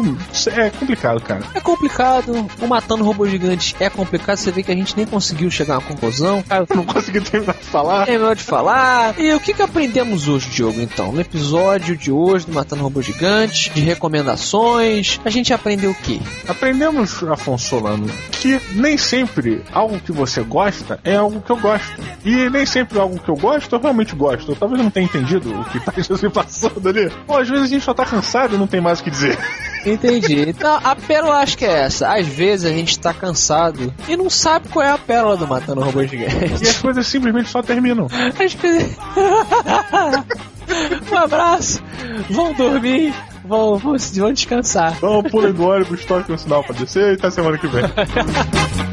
É 0.54 0.70
complicado, 0.70 1.20
cara. 1.20 1.42
É 1.54 1.60
complicado. 1.60 2.32
O 2.60 2.66
Matando 2.66 3.04
Robô 3.04 3.26
Gigante 3.26 3.74
é 3.80 3.88
complicado. 3.88 4.36
Você 4.36 4.50
vê 4.50 4.62
que 4.62 4.72
a 4.72 4.74
gente 4.74 4.96
nem 4.96 5.06
conseguiu 5.06 5.50
chegar 5.50 5.74
a 5.74 5.78
uma 5.78 5.86
conclusão. 5.86 6.42
Cara, 6.42 6.66
eu 6.68 6.76
não 6.76 6.84
consegui 6.84 7.20
terminar 7.20 7.54
de 7.54 7.64
falar. 7.64 8.06
Terminou 8.06 8.34
de 8.34 8.42
falar. 8.42 9.18
E 9.18 9.32
o 9.32 9.40
que, 9.40 9.54
que 9.54 9.62
aprendemos 9.62 10.28
hoje, 10.28 10.50
Diogo, 10.50 10.80
então? 10.80 11.12
No 11.12 11.20
episódio 11.20 11.96
de 11.96 12.10
hoje 12.10 12.46
do 12.46 12.52
Matando 12.52 12.82
Robô 12.82 13.00
Gigante, 13.00 13.70
de 13.70 13.80
recomendações, 13.80 15.20
a 15.24 15.30
gente 15.30 15.52
aprendeu 15.52 15.90
o 15.90 15.94
quê? 15.94 16.20
Aprendemos, 16.46 17.22
Afonso 17.24 17.68
Solano, 17.68 18.06
que 18.32 18.60
nem 18.72 18.98
sempre 18.98 19.62
algo 19.72 19.98
que 20.00 20.12
você 20.12 20.42
gosta 20.42 20.98
é 21.04 21.16
algo 21.16 21.40
que 21.40 21.50
eu 21.50 21.56
gosto. 21.56 22.00
E 22.24 22.50
nem 22.50 22.66
sempre 22.66 22.98
algo 22.98 23.18
que 23.18 23.28
eu 23.28 23.36
gosto 23.36 23.74
eu 23.74 23.80
realmente 23.80 24.14
gosto. 24.14 24.52
Eu 24.52 24.56
talvez 24.56 24.82
não 24.82 24.90
tenha 24.90 25.06
entendido 25.06 25.60
o 25.60 25.64
que 25.64 25.80
tá 25.80 25.92
se 25.92 26.28
passando 26.28 26.88
ali. 26.88 27.10
Pô, 27.26 27.36
às 27.36 27.48
vezes 27.48 27.64
a 27.64 27.68
gente 27.68 27.84
só 27.84 27.94
tá 27.94 28.04
cansado 28.04 28.54
e 28.54 28.58
não 28.58 28.66
tem 28.66 28.80
mais 28.80 29.00
o 29.00 29.04
que 29.04 29.10
dizer. 29.10 29.38
Entendi. 29.84 30.48
Então, 30.48 30.80
a 30.82 30.94
pérola 30.94 31.36
acho 31.36 31.56
que 31.56 31.64
é 31.64 31.82
essa. 31.82 32.08
Às 32.08 32.26
vezes 32.26 32.66
a 32.66 32.74
gente 32.74 32.98
tá 32.98 33.12
cansado 33.12 33.92
e 34.08 34.16
não 34.16 34.30
sabe 34.30 34.68
qual 34.68 34.84
é 34.84 34.90
a 34.90 34.98
pérola 34.98 35.36
do 35.36 35.46
Matando 35.46 35.80
Robô 35.80 36.04
Gigante. 36.04 36.62
E 36.62 36.68
as 36.68 36.78
coisas 36.78 37.06
simplesmente 37.06 37.48
só 37.48 37.62
terminam. 37.62 38.06
As 38.06 38.54
coisas... 38.54 38.96
um 41.10 41.16
abraço. 41.16 41.82
Vão 42.30 42.52
dormir. 42.52 43.14
Vão, 43.44 43.78
vão, 43.78 43.96
vão 43.96 44.32
descansar. 44.32 44.94
Então 44.96 45.22
pulem 45.22 45.52
do 45.52 45.64
ônibus, 45.64 46.04
toquem 46.04 46.34
o 46.34 46.38
sinal 46.38 46.62
pra 46.62 46.74
descer 46.74 47.12
e 47.12 47.14
até 47.14 47.30
semana 47.30 47.56
que 47.56 47.66
vem. 47.66 47.84